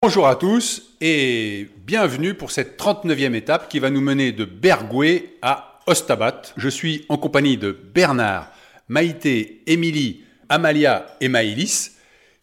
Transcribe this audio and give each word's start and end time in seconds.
Bonjour 0.00 0.28
à 0.28 0.36
tous 0.36 0.94
et 1.00 1.66
bienvenue 1.84 2.34
pour 2.34 2.52
cette 2.52 2.80
39e 2.80 3.34
étape 3.34 3.68
qui 3.68 3.80
va 3.80 3.90
nous 3.90 4.00
mener 4.00 4.30
de 4.30 4.44
Bergoué 4.44 5.36
à 5.42 5.80
Ostabat. 5.88 6.42
Je 6.56 6.68
suis 6.68 7.04
en 7.08 7.16
compagnie 7.16 7.56
de 7.56 7.72
Bernard, 7.72 8.48
Maïté, 8.86 9.60
Émilie, 9.66 10.22
Amalia 10.48 11.04
et 11.20 11.26
Maïlis 11.26 11.96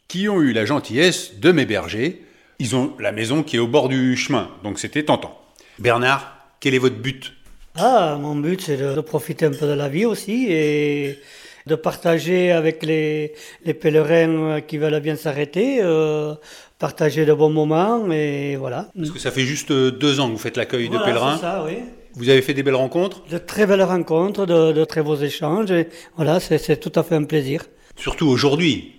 qui 0.09 0.27
ont 0.27 0.41
eu 0.41 0.51
la 0.51 0.65
gentillesse 0.65 1.39
de 1.39 1.53
m'héberger. 1.53 2.23
Ils 2.59 2.75
ont 2.75 2.93
la 2.99 3.13
maison 3.13 3.41
qui 3.41 3.55
est 3.55 3.59
au 3.59 3.67
bord 3.67 3.87
du 3.87 4.17
chemin, 4.17 4.51
donc 4.61 4.77
c'était 4.77 5.03
tentant. 5.03 5.39
Bernard, 5.79 6.49
quel 6.59 6.73
est 6.73 6.79
votre 6.79 6.97
but? 6.97 7.31
Ah, 7.77 8.17
mon 8.19 8.35
but, 8.35 8.59
c'est 8.59 8.75
de, 8.75 8.99
profiter 8.99 9.45
un 9.45 9.51
peu 9.51 9.65
de 9.65 9.73
la 9.73 9.87
vie 9.87 10.05
aussi 10.05 10.47
et 10.49 11.19
de 11.67 11.75
partager 11.75 12.51
avec 12.51 12.83
les, 12.83 13.33
les 13.63 13.73
pèlerins 13.73 14.61
qui 14.61 14.77
veulent 14.77 14.99
bien 14.99 15.15
s'arrêter, 15.15 15.79
euh, 15.81 16.35
partager 16.79 17.25
de 17.25 17.33
bons 17.33 17.49
moments 17.49 18.11
et 18.11 18.55
voilà. 18.57 18.89
Parce 18.97 19.11
que 19.11 19.19
ça 19.19 19.31
fait 19.31 19.41
juste 19.45 19.71
euh, 19.71 19.91
deux 19.91 20.19
ans 20.19 20.27
que 20.27 20.33
vous 20.33 20.37
faites 20.37 20.57
l'accueil 20.57 20.89
de 20.89 20.97
pèlerins. 20.97 21.35
c'est 21.35 21.41
ça, 21.41 21.63
oui. 21.65 21.77
Vous 22.15 22.29
avez 22.29 22.41
fait 22.41 22.53
des 22.53 22.63
belles 22.63 22.75
rencontres, 22.75 23.23
De 23.29 23.37
très 23.37 23.65
belles 23.65 23.83
rencontres, 23.83 24.45
de, 24.45 24.71
de 24.71 24.85
très 24.85 25.01
beaux 25.01 25.17
échanges 25.17 25.71
et 25.71 25.89
voilà, 26.15 26.39
c'est 26.39 26.77
tout 26.79 26.91
à 26.95 27.03
fait 27.03 27.15
un 27.15 27.23
plaisir. 27.23 27.65
surtout 27.97 28.27
aujourd'hui. 28.27 28.91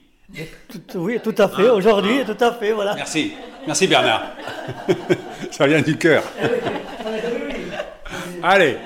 Oui, 0.96 1.18
tout 1.22 1.34
à 1.38 1.48
fait, 1.48 1.68
aujourd'hui, 1.70 2.24
tout 2.26 2.44
à 2.44 2.52
fait, 2.52 2.72
voilà. 2.72 2.94
Merci, 2.94 3.32
merci 3.66 3.86
Bernard. 3.86 4.22
ça 5.52 5.66
vient 5.66 5.80
du 5.80 5.96
cœur. 5.96 6.22
Allez, 8.42 8.76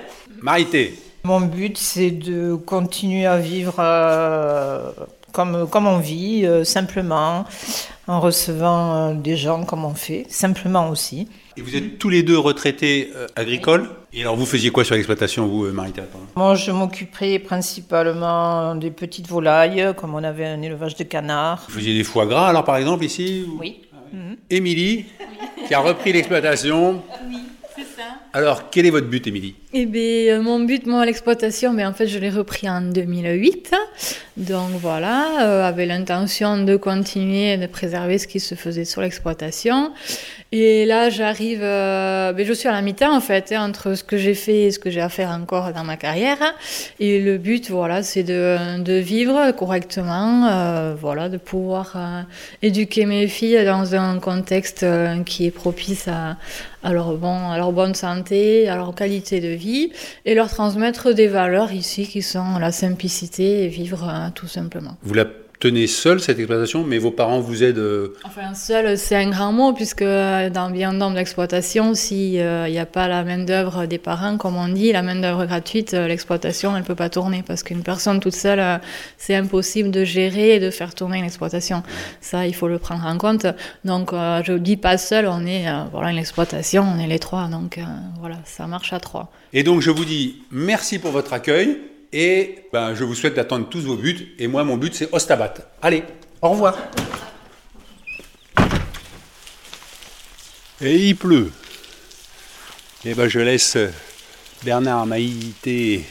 Maïté. 0.42 0.94
Mon 1.24 1.40
but, 1.40 1.76
c'est 1.76 2.10
de 2.10 2.54
continuer 2.54 3.26
à 3.26 3.36
vivre 3.38 3.74
euh, 3.78 4.90
comme, 5.32 5.68
comme 5.68 5.86
on 5.86 5.98
vit, 5.98 6.46
euh, 6.46 6.64
simplement, 6.64 7.44
en 8.10 8.18
recevant 8.20 9.10
euh, 9.10 9.14
des 9.14 9.36
gens 9.36 9.64
comme 9.64 9.84
on 9.84 9.94
fait, 9.94 10.26
simplement 10.28 10.88
aussi. 10.90 11.28
Et 11.56 11.60
vous 11.62 11.76
êtes 11.76 11.98
tous 11.98 12.08
les 12.08 12.22
deux 12.24 12.38
retraités 12.38 13.10
euh, 13.14 13.26
agricoles. 13.36 13.88
Et 14.12 14.22
alors, 14.22 14.34
vous 14.36 14.46
faisiez 14.46 14.70
quoi 14.70 14.82
sur 14.84 14.96
l'exploitation, 14.96 15.46
vous, 15.46 15.66
euh, 15.66 15.72
Marita 15.72 16.02
pardon? 16.02 16.26
Moi, 16.34 16.56
je 16.56 16.72
m'occupais 16.72 17.38
principalement 17.38 18.74
des 18.74 18.90
petites 18.90 19.28
volailles, 19.28 19.94
comme 19.96 20.14
on 20.14 20.24
avait 20.24 20.46
un 20.46 20.60
élevage 20.60 20.96
de 20.96 21.04
canards. 21.04 21.64
Vous 21.68 21.74
faisiez 21.76 21.94
des 21.96 22.02
foie 22.04 22.26
gras, 22.26 22.48
alors, 22.48 22.64
par 22.64 22.76
exemple, 22.78 23.04
ici? 23.04 23.44
Ou- 23.48 23.58
Oui. 23.60 23.82
Émilie, 24.50 25.04
qui 25.68 25.72
a 25.74 25.78
repris 25.78 26.12
l'exploitation. 26.12 27.00
Oui, 27.28 27.36
c'est 27.76 27.82
ça. 27.82 28.02
Alors, 28.32 28.68
quel 28.70 28.86
est 28.86 28.90
votre 28.90 29.06
but, 29.06 29.24
Émilie? 29.28 29.54
Eh 29.72 29.86
bien, 29.86 30.00
euh, 30.34 30.42
mon 30.42 30.58
but, 30.58 30.84
moi, 30.86 31.06
l'exploitation, 31.06 31.72
mais 31.72 31.86
en 31.86 31.92
fait, 31.92 32.08
je 32.08 32.18
l'ai 32.18 32.30
repris 32.30 32.68
en 32.68 32.80
2008. 32.80 33.72
Donc 34.36 34.70
voilà, 34.80 35.68
euh, 35.70 35.86
l'intention 35.86 36.64
de 36.64 36.76
continuer 36.76 37.56
de 37.56 37.66
préserver 37.66 38.18
ce 38.18 38.26
qui 38.26 38.40
se 38.40 38.56
faisait 38.56 38.84
sur 38.84 39.00
l'exploitation. 39.00 39.92
Et 40.52 40.84
là, 40.84 41.10
j'arrive, 41.10 41.60
euh, 41.62 42.32
ben, 42.32 42.44
je 42.44 42.52
suis 42.52 42.68
à 42.68 42.72
la 42.72 42.82
mi-temps 42.82 43.14
en 43.14 43.20
fait, 43.20 43.52
hein, 43.52 43.68
entre 43.68 43.94
ce 43.94 44.02
que 44.02 44.16
j'ai 44.16 44.34
fait 44.34 44.62
et 44.62 44.70
ce 44.72 44.80
que 44.80 44.90
j'ai 44.90 45.00
à 45.00 45.08
faire 45.08 45.30
encore 45.30 45.72
dans 45.72 45.84
ma 45.84 45.96
carrière. 45.96 46.38
Et 46.98 47.20
le 47.20 47.38
but, 47.38 47.70
voilà, 47.70 48.02
c'est 48.02 48.24
de, 48.24 48.82
de 48.82 48.94
vivre 48.94 49.52
correctement, 49.52 50.48
euh, 50.48 50.94
voilà, 50.98 51.28
de 51.28 51.36
pouvoir 51.36 51.92
euh, 51.94 52.22
éduquer 52.62 53.06
mes 53.06 53.28
filles 53.28 53.64
dans 53.64 53.94
un 53.94 54.18
contexte 54.18 54.82
euh, 54.82 55.22
qui 55.22 55.46
est 55.46 55.52
propice 55.52 56.08
à, 56.08 56.36
à 56.82 56.92
leur, 56.92 57.16
bon, 57.16 57.50
à 57.50 57.56
leur 57.56 57.70
bonne 57.70 57.94
santé, 57.94 58.68
à 58.68 58.74
leur 58.74 58.92
qualité 58.94 59.40
de 59.40 59.48
vie, 59.48 59.59
et 60.24 60.34
leur 60.34 60.48
transmettre 60.48 61.12
des 61.14 61.28
valeurs 61.28 61.72
ici 61.72 62.06
qui 62.06 62.22
sont 62.22 62.58
la 62.58 62.72
simplicité 62.72 63.64
et 63.64 63.68
vivre 63.68 64.08
euh, 64.08 64.28
tout 64.34 64.48
simplement. 64.48 64.96
Tenez 65.60 65.86
seule, 65.86 66.20
cette 66.20 66.38
exploitation, 66.38 66.82
mais 66.84 66.98
vos 66.98 67.10
parents 67.10 67.40
vous 67.40 67.62
aident 67.62 67.78
euh, 67.78 68.14
Enfin, 68.24 68.54
seul, 68.54 68.98
c'est 68.98 69.16
un 69.16 69.30
grand 69.30 69.52
mot, 69.52 69.72
puisque 69.72 70.02
dans 70.02 70.70
bien 70.72 70.92
nombre 70.92 71.14
d'exploitations, 71.14 71.94
s'il 71.94 72.32
n'y 72.32 72.78
a 72.78 72.86
pas 72.86 73.06
la 73.06 73.22
main-d'œuvre 73.22 73.86
des 73.86 73.98
parents, 73.98 74.36
comme 74.38 74.56
on 74.56 74.68
dit, 74.68 74.90
la 74.92 75.02
main-d'œuvre 75.02 75.46
gratuite, 75.46 75.94
euh, 75.94 76.08
l'exploitation, 76.08 76.74
elle 76.74 76.82
ne 76.82 76.86
peut 76.86 76.94
pas 76.94 77.10
tourner, 77.10 77.44
parce 77.46 77.62
qu'une 77.62 77.82
personne 77.82 78.20
toute 78.20 78.34
seule, 78.34 78.60
euh, 78.60 78.78
c'est 79.18 79.34
impossible 79.34 79.90
de 79.90 80.04
gérer 80.04 80.56
et 80.56 80.60
de 80.60 80.70
faire 80.70 80.94
tourner 80.94 81.18
une 81.18 81.24
exploitation. 81.24 81.82
Ça, 82.20 82.46
il 82.46 82.54
faut 82.54 82.68
le 82.68 82.78
prendre 82.78 83.04
en 83.06 83.18
compte. 83.18 83.46
Donc, 83.84 84.12
euh, 84.12 84.42
je 84.44 84.52
ne 84.52 84.58
dis 84.58 84.76
pas 84.76 84.98
seul, 84.98 85.26
on 85.26 85.44
est 85.46 85.68
euh, 85.68 85.84
voilà, 85.92 86.10
une 86.10 86.18
exploitation, 86.18 86.84
on 86.84 86.98
est 86.98 87.06
les 87.06 87.18
trois, 87.18 87.48
donc 87.48 87.78
euh, 87.78 87.82
voilà, 88.18 88.36
ça 88.44 88.66
marche 88.66 88.92
à 88.92 89.00
trois. 89.00 89.30
Et 89.52 89.62
donc, 89.62 89.80
je 89.80 89.90
vous 89.90 90.04
dis 90.04 90.42
merci 90.50 90.98
pour 90.98 91.10
votre 91.10 91.32
accueil. 91.32 91.78
Et 92.12 92.64
ben, 92.72 92.94
je 92.94 93.04
vous 93.04 93.14
souhaite 93.14 93.34
d'atteindre 93.34 93.68
tous 93.68 93.80
vos 93.82 93.96
buts. 93.96 94.34
Et 94.38 94.48
moi, 94.48 94.64
mon 94.64 94.76
but, 94.76 94.94
c'est 94.94 95.08
Ostabat. 95.12 95.54
Allez, 95.80 96.02
au 96.42 96.50
revoir. 96.50 96.76
Et 100.80 100.96
il 100.96 101.16
pleut. 101.16 101.52
Et 103.04 103.14
ben, 103.14 103.28
je 103.28 103.38
laisse 103.40 103.76
Bernard, 104.64 105.06
Maïté 105.06 106.04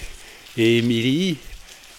et 0.58 0.78
Émilie 0.78 1.38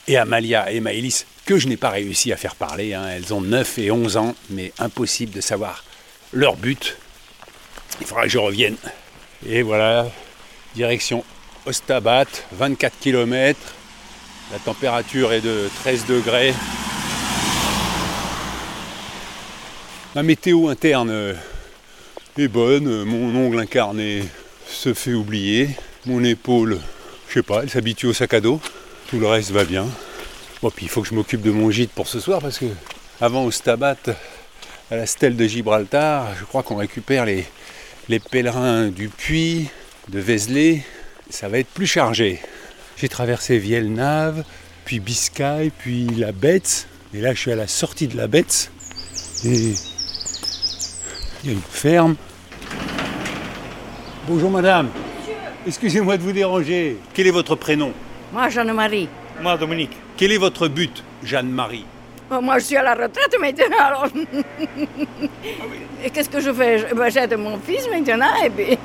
et 0.09 0.17
Amalia 0.17 0.71
et 0.73 0.81
Maëlys, 0.81 1.27
que 1.45 1.59
je 1.59 1.69
n'ai 1.69 1.77
pas 1.77 1.91
réussi 1.91 2.33
à 2.33 2.37
faire 2.37 2.55
parler. 2.57 2.95
hein. 2.95 3.07
Elles 3.09 3.35
ont 3.35 3.41
9 3.41 3.79
et 3.79 3.91
11 3.91 4.17
ans, 4.17 4.35
mais 4.51 4.73
impossible 4.79 5.33
de 5.33 5.41
savoir 5.41 5.85
leur 6.33 6.57
but. 6.57 6.97
Il 8.01 8.07
faudra 8.07 8.23
que 8.25 8.31
je 8.31 8.39
revienne. 8.39 8.77
Et 9.47 9.63
voilà, 9.63 10.09
direction 10.75 11.25
Ostabat, 11.67 12.27
24 12.53 12.99
km. 13.01 13.59
La 14.53 14.59
température 14.59 15.33
est 15.33 15.41
de 15.41 15.69
13 15.83 16.07
degrés. 16.07 16.53
La 20.17 20.25
météo 20.25 20.69
interne 20.69 21.37
est 22.37 22.49
bonne. 22.49 23.05
Mon 23.05 23.35
ongle 23.37 23.61
incarné 23.61 24.25
se 24.67 24.93
fait 24.93 25.13
oublier. 25.13 25.71
Mon 26.07 26.25
épaule, 26.25 26.81
je 27.29 27.35
sais 27.35 27.43
pas, 27.43 27.63
elle 27.63 27.71
s'habitue 27.71 28.07
au 28.07 28.13
sac 28.13 28.35
à 28.35 28.41
dos. 28.41 28.61
Tout 29.09 29.21
le 29.21 29.29
reste 29.29 29.53
va 29.53 29.65
bien. 29.65 29.87
Bon, 30.63 30.71
puis 30.71 30.87
il 30.87 30.89
faut 30.89 31.03
que 31.03 31.09
je 31.09 31.15
m'occupe 31.15 31.43
de 31.43 31.53
mon 31.53 31.71
gîte 31.71 31.93
pour 31.93 32.09
ce 32.09 32.19
soir 32.19 32.41
parce 32.41 32.59
que 32.59 32.67
avant 33.21 33.45
Ostabat, 33.45 33.97
à 34.91 34.97
la 34.97 35.07
stèle 35.07 35.37
de 35.37 35.47
Gibraltar, 35.47 36.35
je 36.39 36.45
crois 36.45 36.63
qu'on 36.65 36.77
récupère 36.77 37.25
les, 37.25 37.47
pèlerins 38.31 38.89
du 38.89 39.09
Puy, 39.09 39.69
de 40.09 40.19
Vézelay. 40.19 40.83
Ça 41.29 41.49
va 41.49 41.59
être 41.59 41.69
plus 41.69 41.87
chargé. 41.87 42.41
J'ai 43.01 43.09
traversé 43.09 43.57
Vielnave, 43.57 44.45
puis 44.85 45.01
Biscaye, 45.01 45.71
puis 45.71 46.05
la 46.19 46.33
Betz. 46.33 46.87
Et 47.15 47.23
là, 47.23 47.33
je 47.33 47.41
suis 47.41 47.51
à 47.51 47.57
la 47.57 47.67
sortie 47.67 48.09
de 48.09 48.15
la 48.15 48.27
Betz. 48.27 48.71
Et 49.43 49.73
il 51.43 51.47
y 51.47 51.49
a 51.49 51.53
une 51.53 51.63
ferme. 51.63 52.17
Bonjour 54.29 54.51
madame. 54.51 54.91
Excusez-moi 55.67 56.19
de 56.19 56.23
vous 56.23 56.33
déranger. 56.33 56.99
Quel 57.15 57.27
est 57.27 57.31
votre 57.31 57.55
prénom? 57.57 57.95
Moi, 58.35 58.51
Jeanne-Marie. 58.51 59.09
Moi, 59.41 59.57
Dominique. 59.57 59.97
Quel 60.19 60.33
est 60.33 60.39
votre 60.39 60.69
but, 60.69 61.03
Jeanne-Marie? 61.25 61.87
Bon, 62.29 62.43
Moi, 62.43 62.59
je 62.59 62.65
suis 62.67 62.77
à 62.77 62.83
la 62.83 62.93
retraite 62.93 63.35
maintenant, 63.41 63.79
alors. 63.79 64.09
Et 66.05 66.11
qu'est-ce 66.11 66.29
que 66.29 66.41
je 66.41 66.53
fais? 66.53 66.85
Ben, 66.95 67.11
J'aide 67.11 67.35
mon 67.39 67.59
fils 67.61 67.89
maintenant, 67.91 68.45
et 68.45 68.51
puis. 68.51 68.79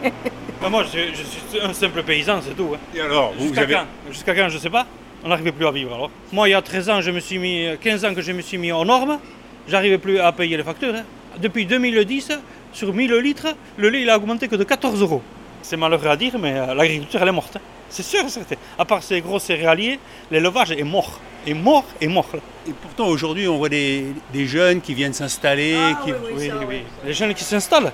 Ben, 0.66 0.72
moi, 0.72 0.84
je, 0.84 1.00
je 1.14 1.24
suis 1.24 1.62
un 1.62 1.74
simple 1.74 2.02
paysan, 2.02 2.40
c'est 2.42 2.56
tout. 2.56 2.72
hein. 2.74 2.80
Et 2.96 3.02
alors, 3.02 3.34
vous, 3.34 3.40
vous 3.40 3.46
Jusqu'à 3.50 3.62
avez... 3.62 3.74
quand? 3.76 3.86
Jusqu'à 4.12 4.36
quand, 4.36 4.50
je 4.50 4.58
sais 4.58 4.70
pas. 4.72 4.88
On 5.24 5.30
n'arrivait 5.30 5.52
plus 5.52 5.66
à 5.68 5.72
vivre 5.72 5.94
alors. 5.94 6.10
Moi, 6.32 6.50
il 6.50 6.52
y 6.52 6.56
a 6.56 6.62
13 6.62 6.90
ans, 6.90 7.02
je 7.02 7.12
me 7.12 7.20
suis 7.20 7.38
mis, 7.38 7.68
15 7.82 8.04
ans 8.06 8.14
que 8.16 8.22
je 8.22 8.32
me 8.32 8.42
suis 8.42 8.58
mis 8.58 8.72
aux 8.72 8.84
normes. 8.84 9.20
J'arrivais 9.68 9.98
plus 10.00 10.20
à 10.20 10.32
payer 10.32 10.58
les 10.58 10.64
factures. 10.64 10.96
hein. 10.96 11.04
Depuis 11.40 11.66
2010, 11.66 12.32
sur 12.74 12.94
1000 12.94 13.14
litres, 13.18 13.48
le 13.78 13.90
lait 13.90 14.02
il 14.02 14.10
a 14.10 14.18
augmenté 14.18 14.48
que 14.48 14.56
de 14.56 14.64
14 14.64 15.02
euros. 15.02 15.22
C'est 15.62 15.78
malheureux 15.78 16.08
à 16.08 16.16
dire, 16.16 16.34
mais 16.40 16.54
euh, 16.54 16.74
l'agriculture 16.74 17.22
elle 17.22 17.28
est 17.28 17.32
morte. 17.32 17.56
hein. 17.58 17.62
C'est 17.90 18.04
sûr, 18.04 18.22
et 18.26 18.30
certain. 18.30 18.56
À 18.80 18.86
part 18.86 19.04
ces 19.04 19.22
gros 19.22 19.38
céréaliers, 19.40 20.00
l'élevage 20.32 20.72
est 20.72 20.84
mort. 20.84 21.20
Est 21.46 21.54
mort, 21.54 21.86
est 22.02 22.08
mort. 22.08 22.28
là. 22.34 22.40
Et 22.68 22.72
pourtant, 22.74 23.08
aujourd'hui, 23.08 23.48
on 23.48 23.58
voit 23.58 23.70
des, 23.70 24.06
des 24.34 24.48
jeunes 24.48 24.82
qui 24.82 24.94
viennent 24.96 25.14
s'installer. 25.14 25.78
qui... 26.04 26.12
Oui, 26.36 26.50
oui. 26.68 26.82
Les 27.06 27.14
jeunes 27.14 27.34
qui 27.36 27.44
s'installent, 27.44 27.92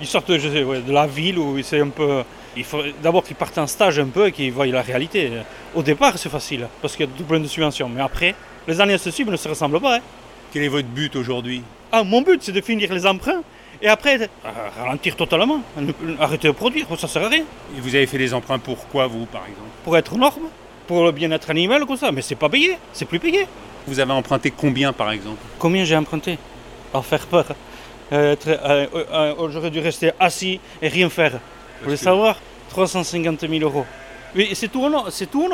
ils 0.00 0.06
sortent 0.06 0.36
je 0.38 0.48
sais, 0.48 0.62
ouais, 0.64 0.80
de 0.80 0.92
la 0.92 1.06
ville 1.06 1.38
où 1.38 1.60
c'est 1.62 1.80
un 1.80 1.88
peu. 1.88 2.22
Il 2.56 2.64
faut 2.64 2.82
d'abord 3.02 3.24
qu'ils 3.24 3.36
partent 3.36 3.58
en 3.58 3.66
stage 3.66 3.98
un 3.98 4.06
peu 4.06 4.26
et 4.26 4.32
qu'ils 4.32 4.52
voient 4.52 4.66
la 4.66 4.82
réalité. 4.82 5.30
Au 5.74 5.82
départ, 5.82 6.18
c'est 6.18 6.28
facile 6.28 6.66
parce 6.80 6.96
qu'il 6.96 7.06
y 7.06 7.08
a 7.08 7.12
tout 7.16 7.24
plein 7.24 7.40
de 7.40 7.46
subventions. 7.46 7.88
Mais 7.88 8.02
après, 8.02 8.34
les 8.68 8.80
années 8.80 8.98
suivre 8.98 9.30
ne 9.30 9.36
se 9.36 9.48
ressemblent 9.48 9.80
pas. 9.80 9.96
hein. 9.96 10.00
Quel 10.52 10.64
est 10.64 10.68
votre 10.68 10.88
but 10.88 11.16
aujourd'hui? 11.16 11.62
Ah, 11.90 12.04
mon 12.04 12.20
but, 12.22 12.42
c'est 12.42 12.52
de 12.52 12.60
finir 12.60 12.92
les 12.92 13.06
emprunts 13.06 13.42
et 13.80 13.88
après 13.88 14.28
ralentir 14.78 15.16
totalement, 15.16 15.62
arrêter 16.20 16.48
de 16.48 16.52
produire. 16.52 16.86
Ça 16.98 17.08
sert 17.08 17.24
à 17.24 17.28
rien. 17.28 17.44
Et 17.76 17.80
vous 17.80 17.94
avez 17.94 18.06
fait 18.06 18.18
des 18.18 18.34
emprunts 18.34 18.58
pour 18.58 18.86
quoi, 18.88 19.06
vous, 19.06 19.24
par 19.26 19.42
exemple? 19.42 19.68
Pour 19.84 19.96
être 19.96 20.12
aux 20.14 20.18
normes, 20.18 20.48
pour 20.86 21.04
le 21.04 21.12
bien-être 21.12 21.48
animal, 21.50 21.86
comme 21.86 21.96
ça. 21.96 22.12
Mais 22.12 22.22
c'est 22.22 22.34
pas 22.34 22.50
payé, 22.50 22.76
c'est 22.92 23.06
plus 23.06 23.18
payé. 23.18 23.46
Vous 23.86 23.98
avez 23.98 24.12
emprunté 24.12 24.50
combien, 24.50 24.92
par 24.92 25.10
exemple? 25.10 25.40
Combien 25.58 25.84
j'ai 25.84 25.96
emprunté? 25.96 26.38
À 26.92 27.00
faire 27.00 27.26
peur. 27.26 27.46
Euh, 28.12 28.36
euh, 28.46 28.86
euh, 28.94 29.48
J'aurais 29.50 29.70
dû 29.70 29.80
rester 29.80 30.10
assis 30.20 30.60
et 30.80 30.88
rien 30.88 31.08
faire. 31.08 31.32
Vous 31.32 31.84
voulez 31.84 31.96
que- 31.96 32.02
savoir? 32.02 32.36
350 32.70 33.40
000 33.48 33.62
euros. 33.62 33.84
Oui, 34.34 34.48
c'est 34.54 34.68
tout, 34.72 34.88
nor- 34.88 35.08
c'est 35.10 35.30
tout 35.30 35.46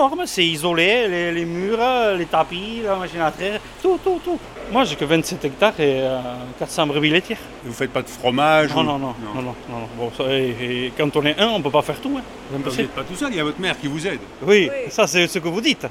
isolé, 0.44 1.08
les, 1.08 1.32
les 1.32 1.44
murs, 1.44 1.80
les 2.16 2.26
tapis, 2.26 2.80
la 2.84 2.94
machine 2.94 3.20
à 3.20 3.32
traire, 3.32 3.60
tout, 3.82 3.98
tout, 4.04 4.20
tout. 4.24 4.38
Moi, 4.70 4.84
j'ai 4.84 4.94
que 4.94 5.04
27 5.04 5.44
hectares 5.46 5.72
et 5.80 6.00
euh, 6.02 6.20
400 6.60 6.86
brebis 6.86 7.10
laitières. 7.10 7.38
Vous 7.64 7.72
faites 7.72 7.90
pas 7.92 8.02
de 8.02 8.08
fromage 8.08 8.72
Non, 8.72 8.82
ou- 8.82 8.84
non, 8.84 8.98
non, 8.98 9.14
non, 9.34 9.42
non, 9.42 9.42
non, 9.42 9.54
non. 9.80 9.88
Bon, 9.96 10.12
ça, 10.16 10.24
et, 10.32 10.54
et 10.86 10.92
quand 10.96 11.14
on 11.16 11.24
est 11.26 11.36
un, 11.40 11.48
on 11.48 11.60
peut 11.60 11.70
pas 11.72 11.82
faire 11.82 12.00
tout. 12.00 12.16
Hein. 12.16 12.22
Vous 12.52 12.70
n'êtes 12.76 12.90
pas 12.90 13.02
tout 13.02 13.16
seul, 13.16 13.30
il 13.32 13.36
y 13.38 13.40
a 13.40 13.44
votre 13.44 13.60
mère 13.60 13.76
qui 13.80 13.88
vous 13.88 14.06
aide. 14.06 14.20
Oui, 14.42 14.70
ça 14.90 15.08
c'est 15.08 15.26
ce 15.26 15.40
que 15.40 15.48
vous 15.48 15.60
dites. 15.60 15.86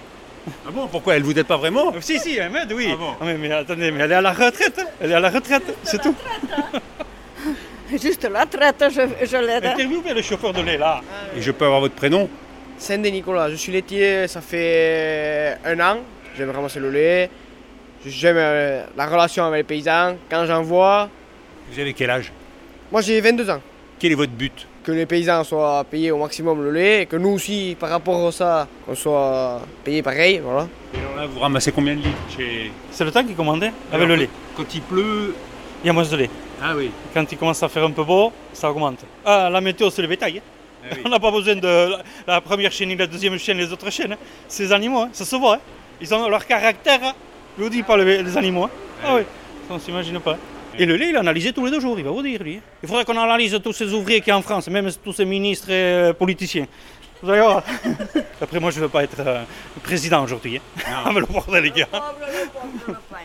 Ah 0.66 0.72
bon 0.72 0.88
Pourquoi 0.88 1.16
Elle 1.16 1.24
vous 1.24 1.38
aide 1.38 1.46
pas 1.46 1.58
vraiment 1.58 1.94
Si, 2.00 2.20
si, 2.20 2.38
elle 2.38 2.52
m'aide, 2.52 2.72
oui. 2.74 2.90
Ah 2.92 2.96
bon 2.98 3.26
mais, 3.26 3.38
mais 3.38 3.52
attendez, 3.52 3.92
mais 3.92 4.04
elle 4.04 4.12
est 4.12 4.16
à 4.16 4.22
la 4.22 4.32
retraite. 4.34 4.80
hein. 4.80 4.86
Elle 5.02 5.12
est 5.12 5.16
à 5.16 5.20
la 5.20 5.30
retraite, 5.30 5.64
c'est 5.84 6.02
tout. 6.02 6.16
Juste 7.90 8.28
la 8.32 8.46
traite, 8.46 8.84
je, 8.90 9.26
je 9.26 9.38
l'aide. 9.38 9.66
hein. 9.66 9.72
Interviewez 9.74 10.14
le 10.14 10.22
chauffeur 10.22 10.52
de 10.54 10.62
lait 10.62 10.78
là. 10.78 11.02
Et 11.36 11.42
je 11.42 11.52
peux 11.52 11.66
avoir 11.66 11.80
votre 11.80 11.96
prénom 11.96 12.30
Saint-Denis 12.78 13.12
Nicolas, 13.14 13.50
je 13.50 13.56
suis 13.56 13.72
laitier, 13.72 14.28
ça 14.28 14.42
fait 14.42 15.58
un 15.66 15.80
an. 15.80 15.98
J'aime 16.38 16.52
ramasser 16.52 16.80
le 16.80 16.92
lait. 16.92 17.30
J'aime 18.06 18.36
euh, 18.38 18.84
la 18.96 19.08
relation 19.08 19.46
avec 19.46 19.60
les 19.60 19.64
paysans. 19.64 20.16
Quand 20.30 20.46
j'en 20.46 20.62
vois, 20.62 21.10
Vous 21.72 21.80
avez 21.80 21.94
quel 21.94 22.10
âge 22.10 22.32
moi 22.92 23.02
j'ai 23.02 23.20
22 23.20 23.50
ans. 23.50 23.62
Quel 24.00 24.12
est 24.12 24.16
votre 24.16 24.32
but 24.32 24.66
Que 24.88 24.94
les 24.94 25.06
paysans 25.06 25.44
soient 25.44 25.84
payés 25.84 26.12
au 26.12 26.18
maximum 26.18 26.64
le 26.64 26.72
lait 26.72 27.02
et 27.02 27.06
que 27.08 27.18
nous 27.18 27.32
aussi, 27.32 27.76
par 27.78 27.90
rapport 27.90 28.26
à 28.26 28.32
ça, 28.32 28.70
on 28.88 28.96
soit 28.96 29.60
payés 29.84 30.02
pareil. 30.02 30.40
Voilà. 30.42 30.66
Et 30.94 30.98
alors 31.00 31.16
là, 31.18 31.26
vous 31.28 31.40
ramassez 31.42 31.74
combien 31.74 31.94
de 31.94 32.00
litres 32.00 32.16
chez... 32.34 32.72
C'est 32.90 33.04
le 33.04 33.12
temps 33.12 33.26
qui 33.26 33.34
commandait 33.34 33.74
avec 33.92 34.08
le 34.08 34.16
lait. 34.16 34.30
Quand 34.56 34.64
il 34.74 34.80
pleut... 34.82 35.36
Il 35.84 35.88
y 35.88 35.90
a 35.90 35.94
moins 35.94 36.04
de 36.06 36.16
lait. 36.16 36.30
Ah 36.64 36.72
oui. 36.74 36.90
Quand 37.14 37.30
il 37.30 37.38
commence 37.38 37.62
à 37.64 37.68
faire 37.68 37.84
un 37.84 37.92
peu 37.92 38.06
beau, 38.06 38.32
ça 38.54 38.72
augmente. 38.72 39.00
Ah, 39.26 39.50
la 39.52 39.60
météo, 39.60 39.90
c'est 39.90 40.02
le 40.04 40.08
bétail. 40.08 40.38
hein. 40.38 40.42
Ah 40.86 40.94
oui. 40.96 41.02
On 41.06 41.10
n'a 41.10 41.20
pas 41.20 41.32
besoin 41.32 41.56
de 41.58 41.68
la, 41.68 42.04
la 42.26 42.40
première 42.40 42.72
chaîne, 42.72 42.98
la 42.98 43.08
deuxième 43.08 43.38
chaîne, 43.38 43.58
les 43.58 43.70
autres 43.74 43.92
chaînes. 43.92 44.14
hein. 44.14 44.18
C'est 44.48 44.64
les 44.64 44.72
animaux, 44.72 45.02
hein. 45.02 45.10
ça 45.12 45.26
se 45.26 45.36
voit. 45.36 45.56
hein. 45.56 45.60
Ils 46.00 46.16
ont 46.16 46.30
leur 46.30 46.46
caractère. 46.46 47.02
hein. 47.04 47.14
Je 47.58 47.64
vous 47.64 47.70
dis 47.70 47.84
pas 47.84 47.98
les, 47.98 48.24
les 48.24 48.38
animaux. 48.38 48.64
hein. 48.64 48.70
Ah 49.06 49.16
oui, 49.18 49.24
ça, 49.68 49.74
on 49.76 49.80
s'imagine 49.80 50.22
pas. 50.22 50.38
Et 50.80 50.86
le 50.86 50.96
lait, 50.96 51.10
il 51.10 51.16
est 51.16 51.20
analysé 51.20 51.54
tous 51.54 51.66
les 51.66 51.72
deux 51.72 51.80
jours, 51.80 51.98
il 51.98 52.06
va 52.06 52.12
vous 52.12 52.22
dire, 52.22 52.42
lui. 52.44 52.56
hein. 52.58 52.62
Il 52.84 52.88
faudrait 52.90 53.06
qu'on 53.06 53.18
analyse 53.18 53.60
tous 53.64 53.74
ces 53.74 53.92
ouvriers 53.94 54.20
qu'il 54.22 54.30
y 54.30 54.32
a 54.32 54.38
en 54.38 54.42
France, 54.42 54.68
même 54.70 54.90
tous 55.04 55.14
ces 55.14 55.26
ministres 55.26 55.70
et 55.70 55.74
euh, 56.10 56.14
politiciens. 56.14 56.68
Vous 57.22 57.32
allez 57.32 57.42
voir. 57.42 57.64
Après, 58.42 58.60
moi, 58.60 58.70
je 58.70 58.78
ne 58.78 58.84
veux 58.84 58.90
pas 58.90 59.04
être 59.04 59.20
euh, 59.20 59.44
président 59.82 60.24
aujourd'hui. 60.24 60.58
Hein. 60.58 60.82
Ah, 61.06 61.12
le 61.12 61.26
bordel, 61.26 61.64
les 61.64 61.72
gars. 61.72 61.88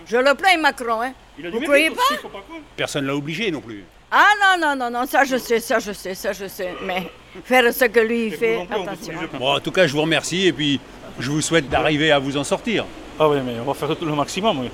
Je 0.07 0.17
le 0.17 0.35
plains, 0.35 0.57
Macron. 0.59 1.03
Hein. 1.03 1.13
Il 1.39 1.47
a 1.47 1.51
Vous 1.51 1.59
dit, 1.59 1.65
croyez 1.67 1.91
pas? 1.91 2.29
Personne 2.77 3.07
l'a 3.07 3.15
obligé 3.15 3.51
non 3.51 3.61
plus. 3.61 3.85
Ah 4.11 4.29
non, 4.41 4.67
non, 4.67 4.77
non, 4.77 4.91
non, 4.91 5.07
ça 5.07 5.25
je 5.25 5.37
sais, 5.39 5.59
ça 5.59 5.79
je 5.79 5.93
sais, 5.93 6.15
ça 6.15 6.33
je 6.35 6.47
sais. 6.47 6.75
Mais 6.85 7.11
faire 7.45 7.73
ce 7.73 7.87
que 7.87 8.01
lui 8.01 8.27
il 8.27 8.33
fait, 8.35 8.61
attention. 8.71 8.95
s'obliger. 9.15 9.27
Bon, 9.39 9.55
en 9.57 9.61
tout 9.61 9.71
cas, 9.73 9.87
je 9.87 9.93
vous 9.95 10.03
remercie 10.03 10.49
et 10.49 10.53
puis 10.53 10.79
je 11.19 11.31
vous 11.31 11.41
souhaite 11.41 11.69
d'arriver 11.71 12.13
à 12.13 12.19
vous 12.19 12.37
en 12.37 12.45
sortir. 12.45 12.85
Ah 13.19 13.27
oui, 13.29 13.39
mais 13.45 13.55
on 13.61 13.65
va 13.65 13.73
faire 13.73 13.97
tout 13.97 14.05
le 14.05 14.15
maximum. 14.15 14.61
Oui. 14.61 14.69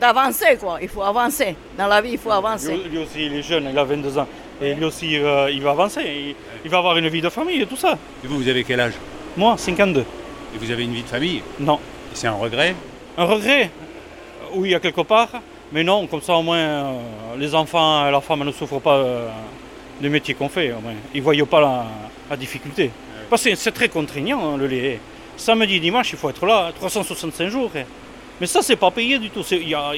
D'avancer, 0.00 0.56
quoi. 0.58 0.78
Il 0.80 0.88
faut 0.88 1.02
avancer. 1.02 1.54
Dans 1.76 1.86
la 1.86 2.00
vie, 2.00 2.12
il 2.12 2.18
faut 2.18 2.30
avancer. 2.30 2.72
Lui, 2.76 2.88
lui 2.90 2.98
aussi, 2.98 3.26
il 3.26 3.34
est 3.34 3.42
jeune, 3.42 3.68
il 3.70 3.78
a 3.78 3.84
22 3.84 4.18
ans. 4.18 4.26
Et 4.60 4.74
lui 4.74 4.84
aussi, 4.84 5.16
euh, 5.18 5.50
il 5.50 5.62
va 5.62 5.70
avancer. 5.72 6.00
Il, 6.02 6.34
il 6.64 6.70
va 6.70 6.78
avoir 6.78 6.96
une 6.96 7.08
vie 7.08 7.20
de 7.20 7.28
famille 7.28 7.60
et 7.62 7.66
tout 7.66 7.76
ça. 7.76 7.98
Et 8.24 8.26
vous, 8.26 8.38
vous 8.38 8.48
avez 8.48 8.64
quel 8.64 8.80
âge? 8.80 8.94
Moi, 9.36 9.56
52. 9.58 10.00
Et 10.00 10.04
vous 10.58 10.70
avez 10.70 10.84
une 10.84 10.94
vie 10.94 11.02
de 11.02 11.08
famille? 11.08 11.42
Non. 11.60 11.74
Et 12.12 12.14
C'est 12.16 12.26
un 12.26 12.32
regret? 12.32 12.74
Un 13.18 13.24
regret? 13.24 13.70
Oui, 14.54 14.74
à 14.74 14.80
quelque 14.80 15.02
part. 15.02 15.28
Mais 15.72 15.84
non, 15.84 16.06
comme 16.06 16.22
ça, 16.22 16.34
au 16.34 16.42
moins, 16.42 16.56
euh, 16.58 16.92
les 17.36 17.54
enfants 17.54 18.06
et 18.08 18.10
la 18.10 18.20
femme 18.20 18.44
ne 18.44 18.52
souffrent 18.52 18.80
pas 18.80 18.94
euh, 18.96 19.28
du 20.00 20.08
métier 20.08 20.34
qu'on 20.34 20.48
fait. 20.48 20.72
Au 20.72 20.80
moins. 20.80 20.92
Ils 21.12 21.18
ne 21.18 21.22
voient 21.24 21.46
pas 21.46 21.60
la, 21.60 21.84
la 22.30 22.36
difficulté. 22.36 22.90
Parce 23.28 23.42
que 23.44 23.54
c'est 23.56 23.72
très 23.72 23.88
contraignant, 23.88 24.54
hein, 24.54 24.56
le 24.56 24.66
lait. 24.68 25.00
Samedi, 25.36 25.80
dimanche, 25.80 26.12
il 26.12 26.18
faut 26.18 26.30
être 26.30 26.46
là, 26.46 26.70
365 26.76 27.48
jours. 27.48 27.70
Mais 28.40 28.46
ça, 28.46 28.60
c'est 28.62 28.76
pas 28.76 28.90
payé 28.90 29.18
du 29.18 29.30
tout. 29.30 29.42
Y 29.50 29.74
a- 29.74 29.92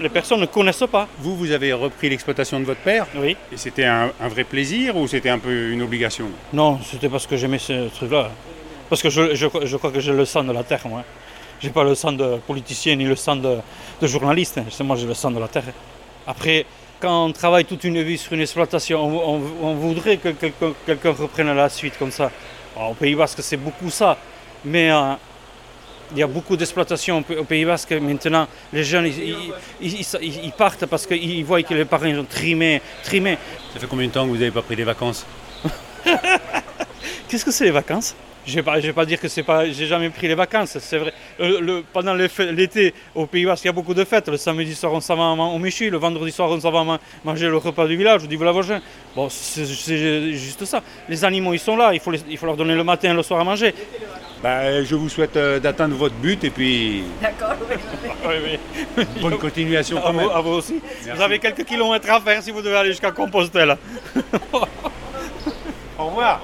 les 0.00 0.08
personnes 0.08 0.40
ne 0.40 0.46
connaissent 0.46 0.84
pas. 0.90 1.08
Vous, 1.18 1.36
vous 1.36 1.50
avez 1.50 1.72
repris 1.72 2.08
l'exploitation 2.08 2.60
de 2.60 2.64
votre 2.64 2.80
père 2.80 3.06
Oui. 3.16 3.36
et 3.52 3.56
c'était 3.56 3.84
un, 3.84 4.10
un 4.20 4.28
vrai 4.28 4.44
plaisir 4.44 4.96
ou 4.96 5.06
c'était 5.08 5.28
un 5.30 5.38
peu 5.38 5.70
une 5.70 5.82
obligation? 5.82 6.26
Non, 6.52 6.78
c'était 6.84 7.08
parce 7.08 7.26
que 7.26 7.36
j'aimais 7.36 7.58
ce 7.58 7.88
truc-là. 7.88 8.30
Parce 8.88 9.02
que 9.02 9.10
je, 9.10 9.34
je- 9.34 9.46
je 9.64 9.76
crois 9.76 9.90
que 9.90 10.00
j'ai 10.00 10.12
le 10.12 10.24
sang 10.24 10.44
de 10.44 10.52
la 10.52 10.62
terre, 10.62 10.82
moi. 10.86 11.02
J'ai 11.60 11.70
pas 11.70 11.84
le 11.84 11.94
sang 11.94 12.12
de 12.12 12.36
politicien 12.46 12.94
ni 12.96 13.04
le 13.04 13.16
sang 13.16 13.36
de, 13.36 13.56
de 14.00 14.06
journaliste. 14.06 14.58
hein. 14.58 14.64
C'est 14.70 14.84
moi, 14.84 14.96
j'ai 14.96 15.06
le 15.06 15.14
sang 15.14 15.30
de 15.30 15.38
la 15.40 15.48
terre. 15.48 15.64
Après, 16.26 16.66
quand 17.00 17.26
on 17.26 17.32
travaille 17.32 17.64
toute 17.64 17.82
une 17.84 18.00
vie 18.02 18.18
sur 18.18 18.32
une 18.34 18.40
exploitation, 18.42 19.00
on, 19.04 19.34
on- 19.36 19.66
on 19.68 19.74
voudrait 19.74 20.18
que 20.18 20.28
quelqu'un 20.30 20.72
quelqu'un 20.86 21.12
reprenne 21.12 21.52
la 21.54 21.68
suite 21.68 21.98
comme 21.98 22.10
ça. 22.12 22.30
Alors, 22.76 22.90
au 22.90 22.94
Pays 22.94 23.14
Basque, 23.14 23.38
c'est 23.42 23.56
beaucoup 23.56 23.90
ça. 23.90 24.16
Mais 24.64 24.90
euh, 24.90 25.14
il 26.12 26.18
y 26.18 26.22
a 26.22 26.26
beaucoup 26.26 26.56
d'exploitations 26.56 27.24
au 27.38 27.44
Pays 27.44 27.64
Basque. 27.64 27.92
Maintenant, 27.92 28.46
les 28.72 28.84
jeunes, 28.84 29.06
ils, 29.06 29.18
ils- 29.80 29.94
ils- 30.00 30.06
ils- 30.22 30.44
ils 30.44 30.52
partent 30.52 30.86
parce 30.86 31.06
qu'ils 31.06 31.44
voient 31.44 31.62
que 31.62 31.74
les 31.74 31.84
parents 31.84 32.06
ont 32.06 32.24
trimé, 32.24 32.80
trimé. 33.02 33.38
Ça 33.72 33.80
fait 33.80 33.86
combien 33.86 34.06
de 34.06 34.12
temps 34.12 34.24
que 34.24 34.28
vous 34.30 34.36
n'avez 34.36 34.50
pas 34.50 34.62
pris 34.62 34.76
des 34.76 34.84
vacances 34.84 35.26
Qu'est-ce 37.28 37.44
que 37.44 37.50
c'est 37.50 37.64
les 37.64 37.70
vacances? 37.70 38.14
Je 38.44 38.58
vais 38.58 38.80
je 38.80 38.86
vais 38.88 38.92
pas 38.92 39.06
dire 39.06 39.20
que 39.20 39.28
c'est 39.28 39.44
pas, 39.44 39.70
j'ai 39.70 39.86
jamais 39.86 40.10
pris 40.10 40.26
les 40.26 40.34
vacances. 40.34 40.76
C'est 40.80 40.98
vrai. 40.98 41.12
Euh, 41.40 41.60
le- 41.60 41.84
pendant 41.92 42.12
l'été, 42.12 42.92
au 43.14 43.24
Pays 43.26 43.46
Basque, 43.46 43.62
il 43.64 43.68
y 43.68 43.70
a 43.70 43.72
beaucoup 43.72 43.94
de 43.94 44.04
fêtes. 44.04 44.28
Le 44.28 44.36
samedi 44.36 44.74
soir, 44.74 44.92
on 44.92 45.00
s'en 45.00 45.14
va 45.14 45.42
au 45.44 45.58
Méchy. 45.58 45.88
Le 45.88 45.96
vendredi 45.96 46.32
soir, 46.32 46.50
on 46.50 46.58
s'en 46.60 46.72
va 46.72 46.82
man- 46.82 46.98
manger 47.24 47.46
le 47.46 47.56
repas 47.56 47.86
du 47.86 47.96
village. 47.96 48.26
Dit 48.26 48.34
voilà 48.34 48.50
vagin. 48.50 48.80
Bon, 49.14 49.28
c'est 49.30 49.64
c'est 49.64 50.32
juste 50.32 50.64
ça. 50.64 50.82
Les 51.08 51.24
animaux, 51.24 51.52
ils 51.54 51.60
sont 51.60 51.76
là. 51.76 51.94
Il 51.94 52.00
faut, 52.00 52.10
les- 52.10 52.24
il 52.28 52.36
faut 52.36 52.46
leur 52.46 52.56
donner 52.56 52.74
le 52.74 52.82
matin 52.82 53.12
et 53.12 53.14
le 53.14 53.22
soir 53.22 53.38
à 53.40 53.44
manger. 53.44 53.72
Bah, 54.42 54.82
Je 54.82 54.94
vous 54.96 55.08
souhaite 55.08 55.36
euh, 55.36 55.60
d'atteindre 55.60 55.94
votre 55.96 56.14
but 56.16 56.42
et 56.44 56.50
puis 56.50 57.04
D'accord, 57.20 57.54
oui. 57.70 57.76
Oui, 58.26 58.58
oui. 58.98 59.04
bonne 59.20 59.38
continuation 59.38 59.98
À 59.98 60.02
quand 60.02 60.12
vous, 60.12 60.18
même. 60.20 60.30
à 60.30 60.40
vous 60.40 60.50
aussi. 60.50 60.80
Merci. 61.04 61.10
Vous 61.16 61.22
avez 61.22 61.38
quelques 61.38 61.64
kilomètres 61.64 62.10
à 62.10 62.20
faire 62.20 62.42
si 62.42 62.50
vous 62.50 62.60
devez 62.62 62.76
aller 62.76 62.90
jusqu'à 62.90 63.12
Compostelle. 63.12 63.76
Au 65.98 66.06
revoir. 66.06 66.40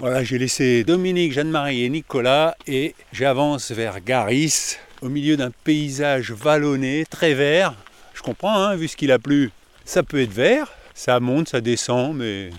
Voilà, 0.00 0.22
j'ai 0.24 0.38
laissé 0.38 0.84
Dominique, 0.84 1.32
Jeanne-Marie 1.32 1.84
et 1.84 1.88
Nicolas 1.88 2.54
et 2.66 2.94
j'avance 3.12 3.70
vers 3.70 4.00
Garis, 4.00 4.76
au 5.02 5.08
milieu 5.08 5.36
d'un 5.36 5.50
paysage 5.64 6.32
vallonné, 6.32 7.04
très 7.08 7.34
vert. 7.34 7.74
Je 8.14 8.22
comprends, 8.22 8.54
hein, 8.54 8.76
vu 8.76 8.88
ce 8.88 8.96
qu'il 8.96 9.12
a 9.12 9.18
plu, 9.18 9.50
ça 9.84 10.02
peut 10.02 10.20
être 10.20 10.32
vert, 10.32 10.68
ça 10.94 11.18
monte, 11.20 11.48
ça 11.48 11.60
descend, 11.60 12.16
mais 12.16 12.50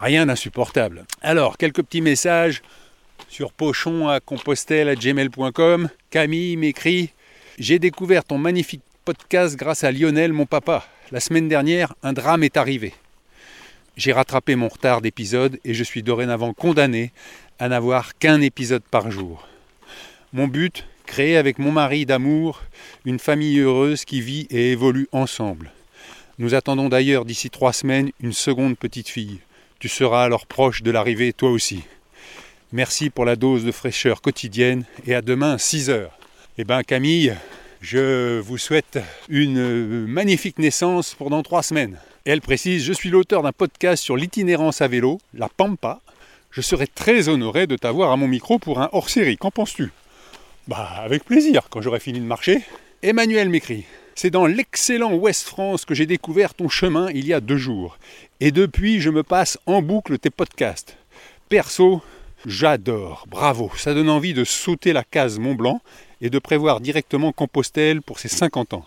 rien 0.00 0.26
d'insupportable. 0.26 1.04
Alors, 1.22 1.56
quelques 1.58 1.82
petits 1.82 2.00
messages 2.00 2.62
sur 3.28 3.52
pochon 3.52 4.08
à 4.08 4.20
compostelle 4.20 4.88
à 4.88 4.94
gmail.com. 4.94 5.88
Camille 6.10 6.56
m'écrit 6.56 7.10
J'ai 7.58 7.78
découvert 7.78 8.24
ton 8.24 8.38
magnifique 8.38 8.82
podcast 9.04 9.56
grâce 9.56 9.84
à 9.84 9.92
Lionel, 9.92 10.32
mon 10.32 10.46
papa. 10.46 10.86
La 11.12 11.20
semaine 11.20 11.48
dernière, 11.48 11.94
un 12.02 12.12
drame 12.12 12.44
est 12.44 12.56
arrivé. 12.56 12.94
J'ai 13.96 14.12
rattrapé 14.12 14.54
mon 14.54 14.68
retard 14.68 15.00
d'épisode 15.00 15.58
et 15.64 15.74
je 15.74 15.84
suis 15.84 16.02
dorénavant 16.02 16.52
condamné 16.52 17.12
à 17.58 17.68
n'avoir 17.68 18.16
qu'un 18.18 18.40
épisode 18.40 18.82
par 18.90 19.10
jour. 19.10 19.46
Mon 20.32 20.48
but, 20.48 20.86
créer 21.06 21.36
avec 21.36 21.58
mon 21.58 21.72
mari 21.72 22.06
d'amour 22.06 22.62
une 23.04 23.18
famille 23.18 23.58
heureuse 23.58 24.04
qui 24.04 24.20
vit 24.20 24.46
et 24.50 24.72
évolue 24.72 25.08
ensemble. 25.12 25.72
Nous 26.38 26.54
attendons 26.54 26.88
d'ailleurs 26.88 27.24
d'ici 27.24 27.50
trois 27.50 27.72
semaines 27.72 28.12
une 28.20 28.32
seconde 28.32 28.78
petite 28.78 29.08
fille. 29.08 29.40
Tu 29.78 29.88
seras 29.88 30.24
alors 30.24 30.46
proche 30.46 30.82
de 30.82 30.90
l'arrivée 30.90 31.32
toi 31.32 31.50
aussi. 31.50 31.82
Merci 32.72 33.10
pour 33.10 33.24
la 33.24 33.34
dose 33.34 33.64
de 33.64 33.72
fraîcheur 33.72 34.22
quotidienne 34.22 34.84
et 35.04 35.16
à 35.16 35.22
demain 35.22 35.58
6 35.58 35.90
heures. 35.90 36.16
Eh 36.56 36.62
ben 36.62 36.84
Camille, 36.84 37.34
je 37.80 38.38
vous 38.38 38.58
souhaite 38.58 39.00
une 39.28 40.06
magnifique 40.06 40.60
naissance 40.60 41.14
pour 41.14 41.30
dans 41.30 41.42
trois 41.42 41.64
semaines. 41.64 41.98
Elle 42.24 42.40
précise, 42.40 42.84
je 42.84 42.92
suis 42.92 43.10
l'auteur 43.10 43.42
d'un 43.42 43.50
podcast 43.50 44.04
sur 44.04 44.16
l'itinérance 44.16 44.82
à 44.82 44.86
vélo, 44.86 45.18
la 45.34 45.48
Pampa. 45.48 46.00
Je 46.52 46.60
serais 46.60 46.86
très 46.86 47.28
honoré 47.28 47.66
de 47.66 47.74
t'avoir 47.74 48.12
à 48.12 48.16
mon 48.16 48.28
micro 48.28 48.60
pour 48.60 48.80
un 48.80 48.88
hors-série. 48.92 49.36
Qu'en 49.36 49.50
penses-tu? 49.50 49.90
Bah 50.68 50.90
avec 50.98 51.24
plaisir, 51.24 51.62
quand 51.70 51.80
j'aurai 51.80 51.98
fini 51.98 52.20
de 52.20 52.24
marcher. 52.24 52.60
Emmanuel 53.02 53.48
m'écrit. 53.48 53.84
C'est 54.14 54.30
dans 54.30 54.46
l'excellent 54.46 55.14
Ouest 55.14 55.48
France 55.48 55.84
que 55.84 55.94
j'ai 55.94 56.06
découvert 56.06 56.54
ton 56.54 56.68
chemin 56.68 57.08
il 57.10 57.26
y 57.26 57.32
a 57.32 57.40
deux 57.40 57.56
jours. 57.56 57.98
Et 58.38 58.52
depuis, 58.52 59.00
je 59.00 59.10
me 59.10 59.24
passe 59.24 59.58
en 59.66 59.82
boucle 59.82 60.20
tes 60.20 60.30
podcasts. 60.30 60.96
Perso, 61.48 62.00
j'adore. 62.46 63.26
Bravo. 63.28 63.70
Ça 63.76 63.94
donne 63.94 64.08
envie 64.08 64.34
de 64.34 64.44
sauter 64.44 64.92
la 64.92 65.04
case 65.04 65.38
Mont 65.38 65.54
Blanc 65.54 65.80
et 66.20 66.30
de 66.30 66.38
prévoir 66.38 66.80
directement 66.80 67.32
Compostelle 67.32 68.02
pour 68.02 68.18
ses 68.18 68.28
50 68.28 68.74
ans. 68.74 68.86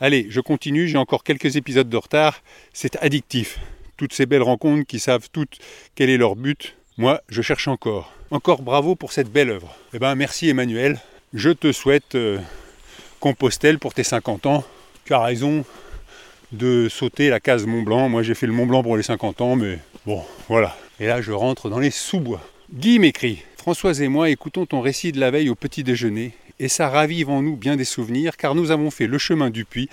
Allez, 0.00 0.26
je 0.30 0.40
continue, 0.40 0.88
j'ai 0.88 0.98
encore 0.98 1.24
quelques 1.24 1.56
épisodes 1.56 1.88
de 1.88 1.96
retard. 1.96 2.42
C'est 2.72 2.96
addictif. 3.02 3.58
Toutes 3.96 4.14
ces 4.14 4.26
belles 4.26 4.42
rencontres 4.42 4.86
qui 4.86 4.98
savent 4.98 5.28
toutes 5.30 5.58
quel 5.94 6.08
est 6.08 6.16
leur 6.16 6.36
but. 6.36 6.76
Moi, 6.96 7.20
je 7.28 7.42
cherche 7.42 7.68
encore. 7.68 8.12
Encore 8.30 8.62
bravo 8.62 8.94
pour 8.94 9.12
cette 9.12 9.30
belle 9.30 9.50
œuvre. 9.50 9.76
Eh 9.92 9.98
ben, 9.98 10.14
merci 10.14 10.48
Emmanuel. 10.48 10.98
Je 11.34 11.50
te 11.50 11.72
souhaite 11.72 12.14
euh, 12.14 12.38
Compostelle 13.20 13.78
pour 13.78 13.92
tes 13.92 14.04
50 14.04 14.46
ans. 14.46 14.64
Tu 15.04 15.12
as 15.12 15.20
raison 15.20 15.64
de 16.52 16.88
sauter 16.88 17.28
la 17.28 17.40
case 17.40 17.66
Mont 17.66 17.82
Blanc. 17.82 18.08
Moi, 18.08 18.22
j'ai 18.22 18.34
fait 18.34 18.46
le 18.46 18.52
Mont 18.52 18.66
Blanc 18.66 18.82
pour 18.82 18.96
les 18.96 19.02
50 19.02 19.40
ans, 19.40 19.56
mais 19.56 19.78
bon, 20.06 20.22
voilà. 20.48 20.76
Et 20.98 21.06
là, 21.06 21.20
je 21.20 21.32
rentre 21.32 21.68
dans 21.68 21.78
les 21.78 21.90
sous-bois. 21.90 22.40
Guy 22.72 23.00
m'écrit 23.00 23.42
Françoise 23.56 24.00
et 24.00 24.06
moi 24.06 24.30
écoutons 24.30 24.64
ton 24.64 24.80
récit 24.80 25.10
de 25.10 25.18
la 25.18 25.32
veille 25.32 25.48
au 25.48 25.56
petit 25.56 25.82
déjeuner 25.82 26.30
et 26.60 26.68
ça 26.68 26.88
ravive 26.88 27.28
en 27.28 27.42
nous 27.42 27.56
bien 27.56 27.74
des 27.74 27.84
souvenirs 27.84 28.36
car 28.36 28.54
nous 28.54 28.70
avons 28.70 28.92
fait 28.92 29.08
le 29.08 29.18
chemin 29.18 29.50
du 29.50 29.64
puits 29.64 29.88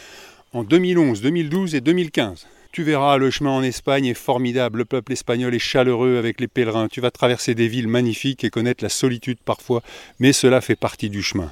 en 0.53 0.63
2011, 0.63 1.21
2012 1.21 1.73
et 1.73 1.81
2015. 1.81 2.45
Tu 2.71 2.83
verras, 2.83 3.17
le 3.17 3.31
chemin 3.31 3.49
en 3.49 3.63
Espagne 3.63 4.05
est 4.05 4.13
formidable, 4.13 4.77
le 4.77 4.85
peuple 4.85 5.13
espagnol 5.13 5.55
est 5.55 5.59
chaleureux 5.59 6.17
avec 6.17 6.39
les 6.39 6.47
pèlerins, 6.47 6.87
tu 6.87 7.01
vas 7.01 7.09
traverser 7.09 7.55
des 7.55 7.67
villes 7.67 7.87
magnifiques 7.87 8.43
et 8.43 8.51
connaître 8.51 8.83
la 8.83 8.89
solitude 8.89 9.39
parfois, 9.43 9.81
mais 10.19 10.31
cela 10.31 10.61
fait 10.61 10.75
partie 10.75 11.09
du 11.09 11.23
chemin. 11.23 11.51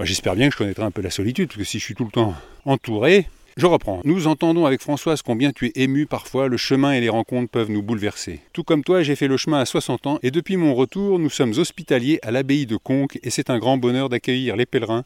J'espère 0.00 0.36
bien 0.36 0.48
que 0.48 0.54
je 0.54 0.58
connaîtrai 0.58 0.84
un 0.84 0.90
peu 0.90 1.02
la 1.02 1.10
solitude, 1.10 1.48
parce 1.48 1.58
que 1.58 1.64
si 1.64 1.78
je 1.78 1.84
suis 1.84 1.94
tout 1.94 2.04
le 2.06 2.10
temps 2.10 2.34
entouré, 2.64 3.28
je 3.56 3.64
reprends. 3.64 4.02
Nous 4.04 4.26
entendons 4.26 4.66
avec 4.66 4.82
Françoise 4.82 5.22
combien 5.22 5.50
tu 5.50 5.66
es 5.66 5.72
ému 5.76 6.04
parfois, 6.04 6.48
le 6.48 6.58
chemin 6.58 6.92
et 6.92 7.00
les 7.00 7.08
rencontres 7.08 7.50
peuvent 7.50 7.70
nous 7.70 7.82
bouleverser. 7.82 8.40
Tout 8.52 8.64
comme 8.64 8.84
toi, 8.84 9.02
j'ai 9.02 9.16
fait 9.16 9.28
le 9.28 9.38
chemin 9.38 9.60
à 9.60 9.64
60 9.64 10.06
ans 10.06 10.18
et 10.22 10.30
depuis 10.30 10.58
mon 10.58 10.74
retour, 10.74 11.18
nous 11.18 11.30
sommes 11.30 11.54
hospitaliers 11.56 12.18
à 12.22 12.30
l'abbaye 12.30 12.66
de 12.66 12.76
Conques 12.76 13.18
et 13.22 13.30
c'est 13.30 13.48
un 13.48 13.58
grand 13.58 13.78
bonheur 13.78 14.10
d'accueillir 14.10 14.56
les 14.56 14.66
pèlerins 14.66 15.04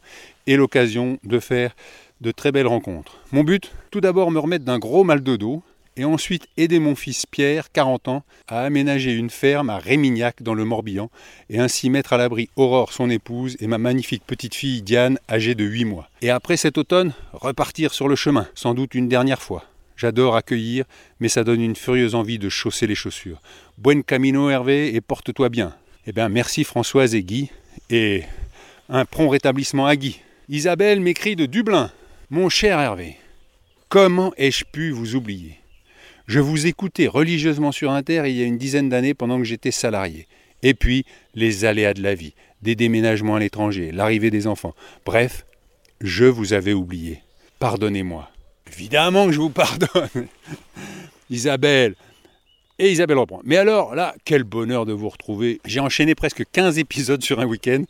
et 0.48 0.56
l'occasion 0.56 1.18
de 1.22 1.38
faire 1.38 1.76
de 2.20 2.32
très 2.32 2.50
belles 2.50 2.66
rencontres. 2.66 3.20
Mon 3.30 3.44
but, 3.44 3.70
tout 3.92 4.00
d'abord 4.00 4.32
me 4.32 4.40
remettre 4.40 4.64
d'un 4.64 4.80
gros 4.80 5.04
mal 5.04 5.22
de 5.22 5.36
dos, 5.36 5.62
et 5.96 6.04
ensuite 6.04 6.46
aider 6.56 6.78
mon 6.78 6.94
fils 6.94 7.26
Pierre, 7.26 7.72
40 7.72 8.08
ans, 8.08 8.24
à 8.48 8.62
aménager 8.62 9.12
une 9.12 9.30
ferme 9.30 9.70
à 9.70 9.78
Rémignac 9.78 10.42
dans 10.42 10.54
le 10.54 10.64
Morbihan 10.64 11.10
et 11.48 11.58
ainsi 11.58 11.90
mettre 11.90 12.12
à 12.12 12.16
l'abri 12.16 12.48
Aurore, 12.56 12.92
son 12.92 13.10
épouse, 13.10 13.56
et 13.60 13.66
ma 13.66 13.78
magnifique 13.78 14.24
petite 14.26 14.54
fille 14.54 14.82
Diane, 14.82 15.18
âgée 15.28 15.54
de 15.54 15.64
8 15.64 15.84
mois. 15.84 16.08
Et 16.22 16.30
après 16.30 16.56
cet 16.56 16.78
automne, 16.78 17.12
repartir 17.32 17.92
sur 17.92 18.08
le 18.08 18.16
chemin, 18.16 18.48
sans 18.54 18.74
doute 18.74 18.94
une 18.94 19.08
dernière 19.08 19.42
fois. 19.42 19.64
J'adore 19.96 20.36
accueillir, 20.36 20.86
mais 21.20 21.28
ça 21.28 21.44
donne 21.44 21.60
une 21.60 21.76
furieuse 21.76 22.14
envie 22.14 22.38
de 22.38 22.48
chausser 22.48 22.86
les 22.86 22.94
chaussures. 22.94 23.42
Buen 23.76 24.02
camino 24.02 24.48
Hervé 24.48 24.94
et 24.94 25.00
porte-toi 25.02 25.50
bien. 25.50 25.74
Eh 26.06 26.12
bien 26.12 26.30
merci 26.30 26.64
Françoise 26.64 27.14
et 27.14 27.22
Guy, 27.22 27.50
et 27.90 28.22
un 28.88 29.04
prompt 29.04 29.28
rétablissement 29.28 29.86
à 29.86 29.96
Guy. 29.96 30.20
Isabelle 30.48 31.00
m'écrit 31.00 31.36
de 31.36 31.46
Dublin. 31.46 31.92
Mon 32.30 32.48
cher 32.48 32.80
Hervé, 32.80 33.16
comment 33.88 34.32
ai-je 34.38 34.64
pu 34.64 34.90
vous 34.90 35.16
oublier? 35.16 35.59
Je 36.30 36.38
vous 36.38 36.68
écoutais 36.68 37.08
religieusement 37.08 37.72
sur 37.72 37.90
Inter 37.90 38.22
il 38.26 38.36
y 38.36 38.42
a 38.44 38.46
une 38.46 38.56
dizaine 38.56 38.88
d'années 38.88 39.14
pendant 39.14 39.38
que 39.38 39.44
j'étais 39.44 39.72
salarié. 39.72 40.28
Et 40.62 40.74
puis, 40.74 41.04
les 41.34 41.64
aléas 41.64 41.92
de 41.92 42.04
la 42.04 42.14
vie, 42.14 42.34
des 42.62 42.76
déménagements 42.76 43.34
à 43.34 43.40
l'étranger, 43.40 43.90
l'arrivée 43.90 44.30
des 44.30 44.46
enfants. 44.46 44.76
Bref, 45.04 45.44
je 46.00 46.26
vous 46.26 46.52
avais 46.52 46.72
oublié. 46.72 47.20
Pardonnez-moi. 47.58 48.30
Évidemment 48.72 49.26
que 49.26 49.32
je 49.32 49.40
vous 49.40 49.50
pardonne. 49.50 50.28
Isabelle. 51.30 51.96
Et 52.78 52.92
Isabelle 52.92 53.18
reprend. 53.18 53.40
Mais 53.42 53.56
alors, 53.56 53.96
là, 53.96 54.14
quel 54.24 54.44
bonheur 54.44 54.86
de 54.86 54.92
vous 54.92 55.08
retrouver. 55.08 55.60
J'ai 55.64 55.80
enchaîné 55.80 56.14
presque 56.14 56.44
15 56.52 56.78
épisodes 56.78 57.24
sur 57.24 57.40
un 57.40 57.44
week-end. 57.44 57.82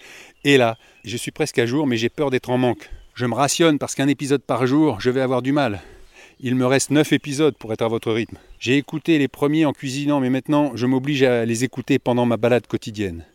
Et 0.44 0.56
là, 0.56 0.78
je 1.04 1.18
suis 1.18 1.30
presque 1.30 1.58
à 1.58 1.66
jour, 1.66 1.86
mais 1.86 1.98
j'ai 1.98 2.08
peur 2.08 2.30
d'être 2.30 2.48
en 2.48 2.56
manque. 2.56 2.88
Je 3.14 3.26
me 3.26 3.34
rationne 3.34 3.78
parce 3.78 3.94
qu'un 3.94 4.08
épisode 4.08 4.42
par 4.42 4.66
jour, 4.66 4.98
je 4.98 5.10
vais 5.10 5.20
avoir 5.20 5.42
du 5.42 5.52
mal. 5.52 5.82
Il 6.42 6.54
me 6.54 6.64
reste 6.64 6.88
9 6.88 7.12
épisodes 7.12 7.54
pour 7.58 7.70
être 7.74 7.82
à 7.82 7.88
votre 7.88 8.10
rythme. 8.10 8.38
J'ai 8.58 8.78
écouté 8.78 9.18
les 9.18 9.28
premiers 9.28 9.66
en 9.66 9.74
cuisinant, 9.74 10.20
mais 10.20 10.30
maintenant 10.30 10.72
je 10.74 10.86
m'oblige 10.86 11.22
à 11.22 11.44
les 11.44 11.64
écouter 11.64 11.98
pendant 11.98 12.24
ma 12.24 12.38
balade 12.38 12.66
quotidienne. 12.66 13.26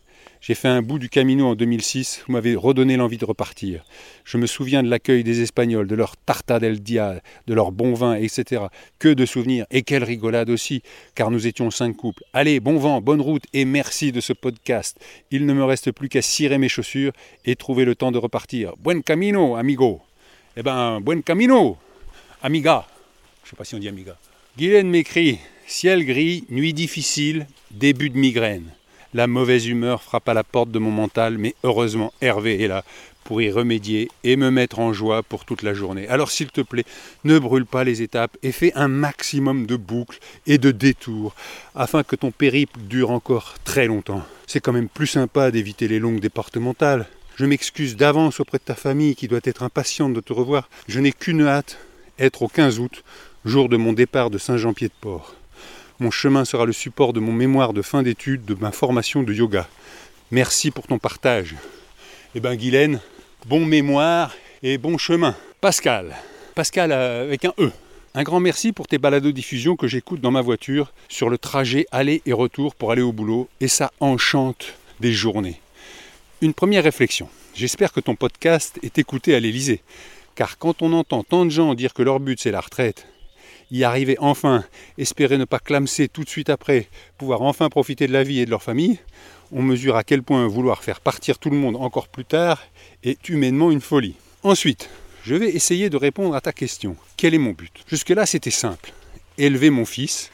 J'ai 0.42 0.56
fait 0.56 0.70
un 0.70 0.82
bout 0.82 0.98
du 0.98 1.08
Camino 1.08 1.46
en 1.46 1.54
2006, 1.54 2.24
vous 2.26 2.34
m'avez 2.34 2.56
redonné 2.56 2.98
l'envie 2.98 3.20
de 3.20 3.26
repartir. 3.26 3.84
Je 4.24 4.38
me 4.38 4.48
souviens 4.48 4.82
de 4.82 4.90
l'accueil 4.90 5.24
des 5.24 5.42
Espagnols, 5.42 5.86
de 5.86 5.94
leur 5.94 6.18
tarta 6.18 6.60
del 6.60 6.80
dia, 6.80 7.22
de 7.46 7.54
leur 7.54 7.72
bon 7.72 7.94
vin, 7.94 8.16
etc. 8.16 8.64
Que 8.98 9.10
de 9.10 9.26
souvenirs, 9.28 9.68
et 9.70 9.84
quelle 9.84 10.04
rigolade 10.04 10.50
aussi, 10.50 10.82
car 11.14 11.30
nous 11.30 11.46
étions 11.46 11.70
cinq 11.70 11.96
couples. 11.96 12.24
Allez, 12.34 12.60
bon 12.60 12.78
vent, 12.78 13.02
bonne 13.02 13.22
route, 13.22 13.44
et 13.54 13.66
merci 13.66 14.14
de 14.14 14.20
ce 14.20 14.34
podcast. 14.34 14.98
Il 15.30 15.46
ne 15.46 15.54
me 15.54 15.64
reste 15.64 15.92
plus 15.92 16.10
qu'à 16.10 16.24
cirer 16.24 16.58
mes 16.58 16.70
chaussures 16.70 17.14
et 17.46 17.56
trouver 17.56 17.86
le 17.86 17.94
temps 17.94 18.12
de 18.12 18.18
repartir. 18.18 18.74
Buen 18.80 19.04
camino, 19.04 19.56
amigo. 19.58 20.02
Eh 20.58 20.64
ben, 20.64 21.02
buen 21.02 21.22
camino, 21.22 21.78
amiga. 22.42 22.88
Je 23.46 23.50
ne 23.50 23.52
sais 23.52 23.58
pas 23.58 23.64
si 23.64 23.76
on 23.76 23.80
dit 23.80 23.88
amiga. 23.88 24.18
Guylaine 24.58 24.90
m'écrit 24.90 25.38
Ciel 25.68 26.04
gris, 26.04 26.46
nuit 26.50 26.74
difficile, 26.74 27.46
début 27.70 28.10
de 28.10 28.18
migraine. 28.18 28.72
La 29.14 29.28
mauvaise 29.28 29.68
humeur 29.68 30.02
frappe 30.02 30.28
à 30.28 30.34
la 30.34 30.44
porte 30.44 30.72
de 30.72 30.80
mon 30.80 30.90
mental, 30.90 31.38
mais 31.38 31.54
heureusement 31.64 32.12
Hervé 32.22 32.64
est 32.64 32.68
là 32.68 32.84
pour 33.24 33.44
y 33.44 33.52
remédier 33.52 34.10
et 34.24 34.36
me 34.36 34.50
mettre 34.50 34.80
en 34.80 34.94
joie 34.94 35.22
pour 35.22 35.46
toute 35.46 35.62
la 35.62 35.76
journée. 35.76 36.08
Alors 36.08 36.32
s'il 36.32 36.50
te 36.50 36.62
plaît, 36.62 36.86
ne 37.24 37.38
brûle 37.38 37.68
pas 37.68 37.84
les 37.84 38.02
étapes 38.02 38.36
et 38.42 38.52
fais 38.52 38.74
un 38.74 38.88
maximum 38.88 39.68
de 39.68 39.76
boucles 39.76 40.18
et 40.48 40.58
de 40.58 40.72
détours 40.72 41.36
afin 41.76 42.02
que 42.02 42.16
ton 42.16 42.32
périple 42.32 42.80
dure 42.80 43.12
encore 43.12 43.54
très 43.64 43.86
longtemps. 43.86 44.24
C'est 44.48 44.60
quand 44.60 44.74
même 44.74 44.90
plus 44.90 45.08
sympa 45.08 45.52
d'éviter 45.52 45.88
les 45.88 46.00
longues 46.00 46.20
départementales. 46.20 47.08
Je 47.36 47.46
m'excuse 47.46 47.96
d'avance 47.96 48.40
auprès 48.40 48.58
de 48.58 48.64
ta 48.64 48.76
famille 48.76 49.16
qui 49.16 49.28
doit 49.28 49.40
être 49.44 49.62
impatiente 49.62 50.14
de 50.14 50.22
te 50.22 50.34
revoir. 50.34 50.68
Je 50.88 51.00
n'ai 51.00 51.12
qu'une 51.12 51.46
hâte, 51.46 51.78
être 52.18 52.42
au 52.42 52.48
15 52.48 52.80
août 52.80 53.04
jour 53.46 53.70
de 53.70 53.78
mon 53.78 53.94
départ 53.94 54.32
de 54.32 54.40
Saint-Jean-Pied-de-Port. 54.40 55.36
Mon 56.00 56.10
chemin 56.10 56.46
sera 56.46 56.66
le 56.66 56.74
support 56.74 57.14
de 57.14 57.20
mon 57.20 57.32
mémoire 57.32 57.74
de 57.74 57.84
fin 57.84 58.02
d'études, 58.02 58.44
de 58.44 58.56
ma 58.56 58.72
formation 58.72 59.22
de 59.22 59.32
yoga. 59.32 59.68
Merci 60.32 60.72
pour 60.72 60.88
ton 60.88 60.98
partage. 60.98 61.56
Eh 62.34 62.40
bien, 62.40 62.56
Guylaine, 62.56 63.00
bon 63.46 63.64
mémoire 63.64 64.34
et 64.64 64.80
bon 64.80 64.98
chemin. 64.98 65.36
Pascal, 65.62 66.16
Pascal 66.56 66.92
euh, 66.92 67.24
avec 67.24 67.46
un 67.46 67.54
E. 67.60 67.72
Un 68.16 68.24
grand 68.24 68.40
merci 68.40 68.72
pour 68.72 68.88
tes 68.88 68.98
balados-diffusions 68.98 69.76
que 69.76 69.88
j'écoute 69.88 70.22
dans 70.22 70.32
ma 70.32 70.42
voiture 70.42 70.92
sur 71.08 71.30
le 71.30 71.38
trajet 71.38 71.86
aller 71.92 72.24
et 72.26 72.34
retour 72.34 72.74
pour 72.74 72.92
aller 72.92 73.04
au 73.04 73.12
boulot 73.12 73.48
et 73.62 73.68
ça 73.68 73.92
enchante 74.00 74.74
des 75.02 75.14
journées. 75.14 75.62
Une 76.42 76.54
première 76.54 76.84
réflexion. 76.84 77.30
J'espère 77.54 77.94
que 77.94 78.00
ton 78.00 78.16
podcast 78.16 78.80
est 78.82 78.98
écouté 78.98 79.36
à 79.36 79.40
l'Élysée. 79.40 79.82
Car 80.34 80.58
quand 80.58 80.82
on 80.82 80.94
entend 80.94 81.24
tant 81.24 81.46
de 81.46 81.52
gens 81.52 81.76
dire 81.76 81.94
que 81.94 82.02
leur 82.02 82.20
but 82.20 82.40
c'est 82.40 82.52
la 82.52 82.62
retraite, 82.62 83.06
y 83.72 83.84
arriver 83.84 84.16
enfin, 84.20 84.64
espérer 84.98 85.38
ne 85.38 85.46
pas 85.46 85.60
clamser 85.60 86.08
tout 86.08 86.24
de 86.24 86.30
suite 86.30 86.50
après, 86.50 86.88
pouvoir 87.18 87.42
enfin 87.42 87.70
profiter 87.70 88.08
de 88.08 88.14
la 88.14 88.24
vie 88.24 88.40
et 88.40 88.46
de 88.46 88.52
leur 88.52 88.64
famille, 88.64 89.00
on 89.52 89.62
mesure 89.62 89.96
à 89.96 90.04
quel 90.04 90.24
point 90.24 90.48
vouloir 90.48 90.84
faire 90.84 91.00
partir 91.00 91.38
tout 91.38 91.50
le 91.50 91.58
monde 91.58 91.76
encore 91.76 92.08
plus 92.08 92.26
tard 92.26 92.64
est 93.04 93.30
humainement 93.30 93.72
une 93.72 93.82
folie. 93.82 94.16
Ensuite, 94.44 94.90
je 95.24 95.36
vais 95.36 95.50
essayer 95.50 95.90
de 95.90 95.98
répondre 95.98 96.36
à 96.36 96.42
ta 96.42 96.52
question. 96.52 96.96
Quel 97.18 97.34
est 97.34 97.40
mon 97.40 97.52
but? 97.52 97.84
Jusque-là, 97.88 98.26
c'était 98.26 98.52
simple. 98.52 98.94
Élever 99.38 99.70
mon 99.70 99.86
fils, 99.86 100.32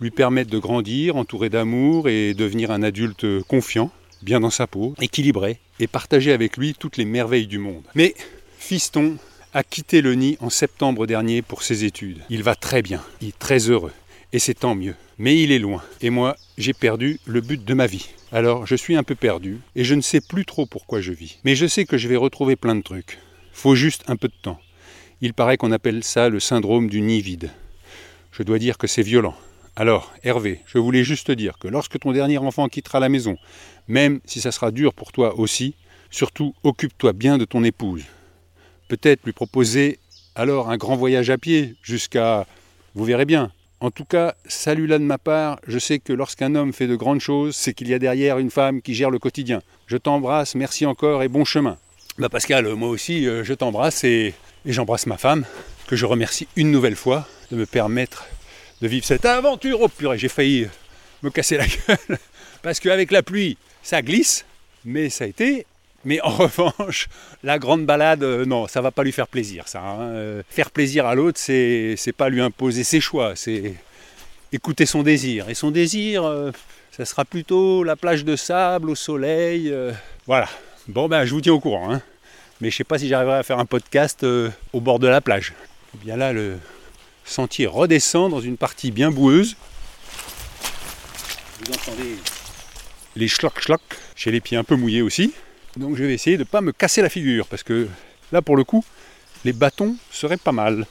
lui 0.00 0.10
permettre 0.10 0.50
de 0.50 0.58
grandir, 0.58 1.16
entouré 1.16 1.50
d'amour 1.50 2.08
et 2.08 2.34
devenir 2.34 2.70
un 2.70 2.82
adulte 2.82 3.42
confiant, 3.42 3.90
bien 4.22 4.40
dans 4.40 4.50
sa 4.50 4.66
peau, 4.66 4.94
équilibré, 5.00 5.58
et 5.78 5.86
partager 5.86 6.32
avec 6.32 6.56
lui 6.56 6.74
toutes 6.74 6.96
les 6.96 7.04
merveilles 7.04 7.46
du 7.46 7.58
monde. 7.58 7.84
Mais, 7.94 8.14
fiston, 8.58 9.16
a 9.52 9.64
quitté 9.64 10.00
le 10.00 10.14
nid 10.14 10.36
en 10.40 10.48
septembre 10.48 11.06
dernier 11.06 11.42
pour 11.42 11.64
ses 11.64 11.84
études. 11.84 12.22
Il 12.30 12.44
va 12.44 12.54
très 12.54 12.82
bien, 12.82 13.02
il 13.20 13.28
est 13.28 13.38
très 13.38 13.68
heureux, 13.68 13.92
et 14.32 14.38
c'est 14.38 14.54
tant 14.54 14.76
mieux. 14.76 14.94
Mais 15.18 15.42
il 15.42 15.50
est 15.50 15.58
loin, 15.58 15.82
et 16.00 16.10
moi, 16.10 16.36
j'ai 16.56 16.72
perdu 16.72 17.18
le 17.26 17.40
but 17.40 17.64
de 17.64 17.74
ma 17.74 17.86
vie. 17.86 18.10
Alors, 18.30 18.64
je 18.66 18.76
suis 18.76 18.94
un 18.94 19.02
peu 19.02 19.16
perdu, 19.16 19.58
et 19.74 19.82
je 19.82 19.94
ne 19.96 20.00
sais 20.00 20.20
plus 20.20 20.44
trop 20.44 20.66
pourquoi 20.66 21.00
je 21.00 21.12
vis. 21.12 21.38
Mais 21.44 21.56
je 21.56 21.66
sais 21.66 21.84
que 21.84 21.98
je 21.98 22.06
vais 22.06 22.16
retrouver 22.16 22.54
plein 22.54 22.76
de 22.76 22.82
trucs. 22.82 23.18
Faut 23.52 23.74
juste 23.74 24.04
un 24.06 24.16
peu 24.16 24.28
de 24.28 24.40
temps. 24.40 24.60
Il 25.20 25.34
paraît 25.34 25.56
qu'on 25.56 25.72
appelle 25.72 26.04
ça 26.04 26.28
le 26.28 26.38
syndrome 26.38 26.88
du 26.88 27.00
nid 27.00 27.20
vide. 27.20 27.50
Je 28.30 28.44
dois 28.44 28.60
dire 28.60 28.78
que 28.78 28.86
c'est 28.86 29.02
violent. 29.02 29.34
Alors, 29.74 30.12
Hervé, 30.22 30.60
je 30.66 30.78
voulais 30.78 31.02
juste 31.04 31.26
te 31.26 31.32
dire 31.32 31.58
que 31.58 31.66
lorsque 31.66 31.98
ton 31.98 32.12
dernier 32.12 32.38
enfant 32.38 32.68
quittera 32.68 33.00
la 33.00 33.08
maison, 33.08 33.36
même 33.88 34.20
si 34.24 34.40
ça 34.40 34.52
sera 34.52 34.70
dur 34.70 34.94
pour 34.94 35.10
toi 35.10 35.38
aussi, 35.38 35.74
surtout 36.10 36.54
occupe-toi 36.62 37.12
bien 37.12 37.36
de 37.36 37.44
ton 37.44 37.64
épouse 37.64 38.04
peut-être 38.90 39.20
lui 39.24 39.32
proposer 39.32 40.00
alors 40.34 40.68
un 40.68 40.76
grand 40.76 40.96
voyage 40.96 41.30
à 41.30 41.38
pied 41.38 41.76
jusqu'à... 41.80 42.44
Vous 42.96 43.04
verrez 43.04 43.24
bien. 43.24 43.52
En 43.78 43.92
tout 43.92 44.04
cas, 44.04 44.34
salut 44.46 44.88
là 44.88 44.98
de 44.98 45.04
ma 45.04 45.16
part, 45.16 45.60
je 45.66 45.78
sais 45.78 46.00
que 46.00 46.12
lorsqu'un 46.12 46.56
homme 46.56 46.72
fait 46.72 46.88
de 46.88 46.96
grandes 46.96 47.20
choses, 47.20 47.54
c'est 47.54 47.72
qu'il 47.72 47.88
y 47.88 47.94
a 47.94 48.00
derrière 48.00 48.38
une 48.38 48.50
femme 48.50 48.82
qui 48.82 48.94
gère 48.94 49.10
le 49.10 49.20
quotidien. 49.20 49.62
Je 49.86 49.96
t'embrasse, 49.96 50.56
merci 50.56 50.86
encore 50.86 51.22
et 51.22 51.28
bon 51.28 51.44
chemin. 51.44 51.78
Bah 52.18 52.28
Pascal, 52.28 52.66
moi 52.74 52.88
aussi, 52.88 53.28
euh, 53.28 53.44
je 53.44 53.54
t'embrasse 53.54 54.02
et, 54.02 54.34
et 54.66 54.72
j'embrasse 54.72 55.06
ma 55.06 55.16
femme, 55.16 55.46
que 55.86 55.94
je 55.94 56.04
remercie 56.04 56.48
une 56.56 56.72
nouvelle 56.72 56.96
fois 56.96 57.28
de 57.52 57.56
me 57.56 57.66
permettre 57.66 58.26
de 58.82 58.88
vivre 58.88 59.06
cette 59.06 59.24
aventure. 59.24 59.78
Oh 59.80 59.88
purée, 59.88 60.18
j'ai 60.18 60.28
failli 60.28 60.66
me 61.22 61.30
casser 61.30 61.56
la 61.56 61.66
gueule, 61.88 62.18
parce 62.62 62.80
qu'avec 62.80 63.12
la 63.12 63.22
pluie, 63.22 63.56
ça 63.84 64.02
glisse, 64.02 64.44
mais 64.84 65.10
ça 65.10 65.24
a 65.24 65.26
été 65.28 65.64
mais 66.04 66.20
en 66.22 66.30
revanche, 66.36 67.08
la 67.42 67.58
grande 67.58 67.86
balade, 67.86 68.22
euh, 68.22 68.44
non, 68.44 68.66
ça 68.68 68.80
va 68.80 68.90
pas 68.90 69.02
lui 69.02 69.12
faire 69.12 69.28
plaisir, 69.28 69.68
ça. 69.68 69.80
Hein. 69.80 70.00
Euh, 70.00 70.42
faire 70.48 70.70
plaisir 70.70 71.06
à 71.06 71.14
l'autre, 71.14 71.38
c'est, 71.38 71.94
c'est 71.96 72.12
pas 72.12 72.28
lui 72.28 72.40
imposer 72.40 72.84
ses 72.84 73.00
choix, 73.00 73.32
c'est 73.36 73.74
écouter 74.52 74.86
son 74.86 75.02
désir. 75.02 75.48
Et 75.48 75.54
son 75.54 75.70
désir, 75.70 76.24
euh, 76.24 76.50
ça 76.90 77.04
sera 77.04 77.24
plutôt 77.24 77.84
la 77.84 77.96
plage 77.96 78.24
de 78.24 78.36
sable, 78.36 78.90
au 78.90 78.94
soleil. 78.94 79.72
voilà. 80.26 80.48
Bon, 80.88 81.08
ben, 81.08 81.24
je 81.24 81.34
vous 81.34 81.40
tiens 81.40 81.52
au 81.52 81.60
courant. 81.60 81.92
Hein. 81.92 82.02
Mais 82.60 82.70
je 82.70 82.76
sais 82.76 82.84
pas 82.84 82.98
si 82.98 83.08
j'arriverai 83.08 83.38
à 83.38 83.42
faire 83.42 83.58
un 83.58 83.64
podcast 83.64 84.26
au 84.72 84.80
bord 84.80 84.98
de 84.98 85.06
la 85.06 85.20
plage. 85.20 85.50
Et 85.50 85.96
eh 85.96 86.04
bien 86.04 86.16
là, 86.16 86.32
le 86.32 86.58
sentier 87.24 87.66
redescend 87.66 88.30
dans 88.30 88.40
une 88.40 88.56
partie 88.56 88.90
bien 88.90 89.10
boueuse. 89.10 89.56
Vous 91.60 91.72
entendez 91.72 92.16
les 93.16 93.28
schlock 93.28 93.60
schlock, 93.60 93.82
j'ai 94.16 94.30
les 94.30 94.40
pieds 94.40 94.56
un 94.56 94.64
peu 94.64 94.76
mouillés 94.76 95.02
aussi. 95.02 95.32
Donc 95.76 95.96
je 95.96 96.04
vais 96.04 96.14
essayer 96.14 96.36
de 96.36 96.42
ne 96.42 96.48
pas 96.48 96.60
me 96.60 96.72
casser 96.72 97.02
la 97.02 97.08
figure 97.08 97.46
parce 97.46 97.62
que 97.62 97.88
là 98.32 98.42
pour 98.42 98.56
le 98.56 98.64
coup, 98.64 98.84
les 99.44 99.52
bâtons 99.52 99.96
seraient 100.10 100.36
pas 100.36 100.52
mal. 100.52 100.86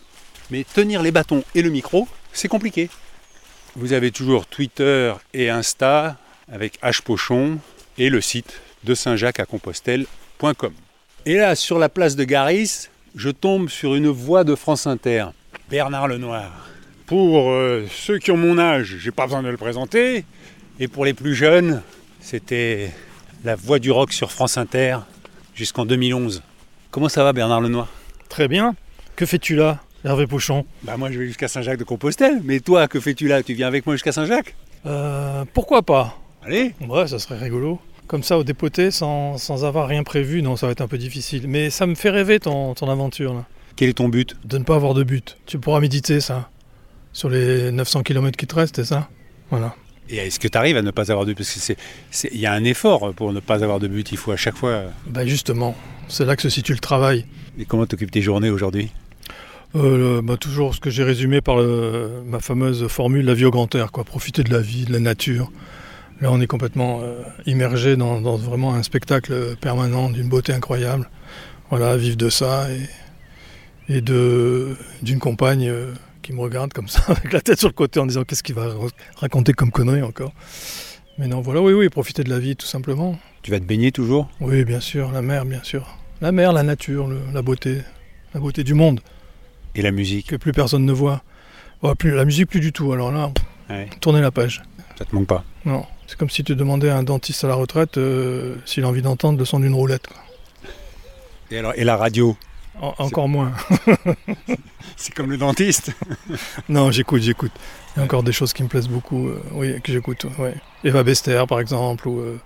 Mais 0.52 0.64
tenir 0.64 1.04
les 1.04 1.12
bâtons 1.12 1.44
et 1.54 1.62
le 1.62 1.70
micro, 1.70 2.08
c'est 2.34 2.48
compliqué. 2.48 2.90
Vous 3.76 3.94
avez 3.94 4.12
toujours 4.12 4.48
Twitter 4.48 5.14
et 5.34 5.50
Insta 5.50 6.18
avec 6.52 6.82
H 6.82 7.04
Pochon 7.04 7.60
et 7.98 8.10
le 8.10 8.22
site 8.22 8.60
de 8.84 8.96
Saint-Jacques 8.96 9.40
à 9.40 9.46
Compostelle.com. 9.46 10.74
Et 11.26 11.36
là, 11.36 11.56
sur 11.56 11.78
la 11.78 11.90
place 11.90 12.16
de 12.16 12.24
Garis, 12.24 12.88
je 13.16 13.30
tombe 13.30 13.70
sur 13.70 13.96
une 13.96 14.08
voix 14.08 14.44
de 14.44 14.56
France 14.56 14.88
Inter, 14.88 15.28
Bernard 15.70 16.08
Lenoir. 16.08 16.68
Pour 17.06 17.52
euh, 17.52 17.86
ceux 17.92 18.18
qui 18.20 18.32
ont 18.32 18.38
mon 18.38 18.58
âge, 18.58 18.98
j'ai 19.00 19.12
pas 19.12 19.26
besoin 19.26 19.44
de 19.44 19.50
le 19.50 19.58
présenter. 19.58 20.26
Et 20.80 20.88
pour 20.88 21.06
les 21.06 21.14
plus 21.14 21.36
jeunes, 21.36 21.82
c'était 22.22 22.92
la 23.44 23.56
voix 23.56 23.80
du 23.80 23.92
rock 23.92 24.12
sur 24.14 24.32
France 24.32 24.58
Inter 24.58 24.98
jusqu'en 25.56 25.86
2011. 25.86 26.42
Comment 26.92 27.10
ça 27.10 27.24
va 27.24 27.34
Bernard 27.34 27.62
Lenoir? 27.62 27.88
Très 28.30 28.48
bien. 28.48 28.76
Que 29.16 29.26
fais-tu 29.26 29.56
là, 29.56 29.80
Hervé 30.06 30.28
Pochon 30.28 30.66
Bah 30.84 30.98
moi 30.98 31.12
je 31.12 31.20
vais 31.20 31.28
jusqu'à 31.28 31.48
Saint-Jacques 31.48 31.80
de 31.80 31.84
Compostelle, 31.84 32.42
mais 32.44 32.60
toi 32.60 32.88
que 32.88 33.00
fais-tu 33.00 33.28
là? 33.28 33.44
Tu 33.44 33.54
viens 33.54 33.68
avec 33.68 33.86
moi 33.86 33.96
jusqu'à 33.96 34.12
Saint-Jacques? 34.12 34.56
Euh, 34.86 35.44
pourquoi 35.54 35.82
pas? 35.82 36.18
Allez 36.44 36.74
Ouais, 36.88 37.08
ça 37.08 37.20
serait 37.20 37.38
rigolo. 37.38 37.80
Comme 38.08 38.24
ça, 38.24 38.38
au 38.40 38.44
dépoté, 38.44 38.90
sans, 38.90 39.38
sans 39.38 39.66
avoir 39.66 39.88
rien 39.88 40.04
prévu, 40.04 40.42
non, 40.42 40.56
ça 40.56 40.66
va 40.66 40.72
être 40.72 40.82
un 40.82 40.88
peu 40.88 40.98
difficile. 40.98 41.48
Mais 41.48 41.70
ça 41.70 41.86
me 41.86 41.94
fait 41.94 42.10
rêver 42.10 42.40
ton, 42.40 42.74
ton 42.74 42.90
aventure, 42.90 43.34
là. 43.36 43.46
Quel 43.76 43.90
est 43.90 43.94
ton 43.94 44.10
but? 44.10 44.36
De 44.46 44.58
ne 44.58 44.64
pas 44.64 44.76
avoir 44.76 44.96
de 44.96 45.04
but. 45.04 45.38
Tu 45.46 45.60
pourras 45.60 45.80
méditer, 45.80 46.20
ça. 46.20 46.50
Sur 47.14 47.30
les 47.30 47.72
900 47.72 48.02
km 48.02 48.36
qui 48.36 48.48
te 48.48 48.56
restent, 48.56 48.78
c'est 48.78 48.86
ça? 48.86 49.10
Voilà. 49.52 49.76
Et 50.12 50.18
est-ce 50.18 50.40
que 50.40 50.48
tu 50.48 50.58
arrives 50.58 50.76
à 50.78 50.82
ne 50.82 50.92
pas 50.92 51.12
avoir 51.12 51.26
de 51.26 51.34
but? 51.34 51.46
Parce 51.46 51.72
qu'il 52.28 52.40
y 52.40 52.46
a 52.46 52.54
un 52.54 52.64
effort 52.64 53.14
pour 53.14 53.32
ne 53.32 53.40
pas 53.40 53.64
avoir 53.64 53.80
de 53.80 53.88
but, 53.88 54.12
il 54.12 54.18
faut 54.18 54.32
à 54.32 54.38
chaque 54.38 54.58
fois... 54.58 54.84
Bah 55.06 55.26
justement, 55.26 55.76
c'est 56.08 56.26
là 56.26 56.36
que 56.36 56.42
se 56.42 56.50
situe 56.50 56.74
le 56.74 56.80
travail. 56.80 57.26
Et 57.60 57.66
comment 57.66 57.86
t'occupes 57.86 58.10
tes 58.10 58.22
journées 58.22 58.50
aujourd'hui? 58.50 58.90
Euh, 59.76 60.24
bah, 60.24 60.36
toujours 60.36 60.74
ce 60.74 60.80
que 60.80 60.90
j'ai 60.90 61.04
résumé 61.04 61.42
par 61.42 61.58
le- 61.58 62.24
ma 62.26 62.40
fameuse 62.40 62.88
formule 62.88 63.24
la 63.26 63.36
vie 63.36 63.46
au 63.46 63.52
grand 63.52 63.74
air, 63.76 63.92
quoi. 63.92 64.04
Profiter 64.04 64.44
de 64.44 64.52
la 64.52 64.62
vie, 64.62 64.86
de 64.86 64.94
la 64.94 65.00
nature. 65.00 65.52
Là, 66.22 66.32
on 66.32 66.42
est 66.42 66.48
complètement 66.48 67.02
euh, 67.04 67.22
immergé 67.46 67.96
dans, 67.96 68.20
dans 68.20 68.36
vraiment 68.36 68.74
un 68.74 68.82
spectacle 68.82 69.56
permanent 69.62 70.10
d'une 70.10 70.28
beauté 70.28 70.54
incroyable. 70.54 71.08
Voilà, 71.70 71.96
vivre 71.98 72.18
de 72.18 72.30
ça 72.32 72.68
et, 72.72 73.94
et 73.98 74.02
de 74.02 74.76
d'une 75.04 75.20
compagne 75.20 75.70
euh, 75.70 75.94
qui 76.30 76.36
me 76.36 76.42
regarde 76.42 76.74
comme 76.74 76.88
ça, 76.88 77.02
avec 77.08 77.34
la 77.34 77.42
tête 77.42 77.58
sur 77.58 77.70
le 77.70 77.74
côté 77.74 78.00
en 78.00 78.06
disant 78.06 78.24
qu'est-ce 78.24 78.44
qu'il 78.44 78.54
va 78.54 78.68
ra- 78.68 78.76
raconter 79.16 79.54
comme 79.54 79.72
connerie 79.72 80.04
encore? 80.04 80.32
Mais 81.18 81.28
non, 81.28 81.42
voilà, 81.42 81.60
oui, 81.60 81.74
oui, 81.74 81.90
profiter 81.90 82.24
de 82.24 82.30
la 82.30 82.38
vie 82.38 82.56
tout 82.56 82.68
simplement. 82.68 83.18
Tu 83.42 83.50
vas 83.50 83.60
te 83.60 83.66
baigner 83.66 83.92
toujours? 83.92 84.30
Oui, 84.40 84.64
bien 84.64 84.80
sûr, 84.80 85.12
la 85.12 85.24
mer, 85.24 85.44
bien 85.46 85.64
sûr. 85.64 85.88
La 86.22 86.32
mer, 86.32 86.54
la 86.54 86.62
nature, 86.62 87.08
le- 87.08 87.20
la 87.34 87.42
beauté, 87.42 87.80
la 88.36 88.40
beauté 88.40 88.64
du 88.64 88.76
monde 88.76 89.00
Et 89.74 89.82
la 89.82 89.90
musique? 89.90 90.28
Que 90.28 90.36
plus 90.36 90.52
personne 90.52 90.86
ne 90.86 90.92
voit. 90.94 91.24
Oh, 91.82 91.96
plus, 91.96 92.12
la 92.12 92.26
musique, 92.26 92.48
plus 92.50 92.60
du 92.60 92.72
tout. 92.72 92.94
Alors 92.94 93.12
là, 93.12 93.32
Ouais. 93.72 93.90
tournez 94.00 94.22
la 94.22 94.30
page. 94.30 94.62
Ça 95.00 95.06
te 95.06 95.16
manque 95.16 95.26
pas? 95.28 95.44
Non, 95.66 95.84
c'est 96.06 96.16
comme 96.18 96.30
si 96.30 96.44
tu 96.44 96.56
demandais 96.56 96.90
à 96.90 96.98
un 96.98 97.04
dentiste 97.04 97.44
à 97.44 97.48
la 97.48 97.56
retraite 97.56 97.98
euh, 97.98 98.56
s'il 98.66 98.84
a 98.84 98.88
envie 98.88 99.02
d'entendre 99.02 99.40
le 99.40 99.46
son 99.46 99.60
d'une 99.62 99.74
roulette. 99.74 100.06
quoi. 100.06 100.18
Et, 101.50 101.58
alors, 101.58 101.74
et 101.76 101.84
la 101.84 101.98
radio? 101.98 102.38
En- 102.82 102.94
encore 102.98 103.28
moins. 103.28 103.52
C'est 104.96 105.14
comme 105.14 105.30
le 105.32 105.38
dentiste 105.38 105.92
Non, 106.70 106.92
j'écoute, 106.92 107.22
j'écoute. 107.22 107.52
Il 107.96 108.00
y 108.00 108.02
a 108.02 108.06
encore 108.06 108.24
des 108.24 108.32
choses 108.32 108.54
qui 108.54 108.64
me 108.64 108.68
plaisent 108.68 108.88
beaucoup, 108.88 109.28
euh, 109.28 109.42
oui, 109.52 109.82
que 109.82 109.92
j'écoute. 109.92 110.26
Ouais. 110.38 110.54
Eva 110.84 111.04
Bester, 111.04 111.44
par 111.48 111.60
exemple, 111.60 112.08
ou, 112.08 112.20
euh, 112.20 112.40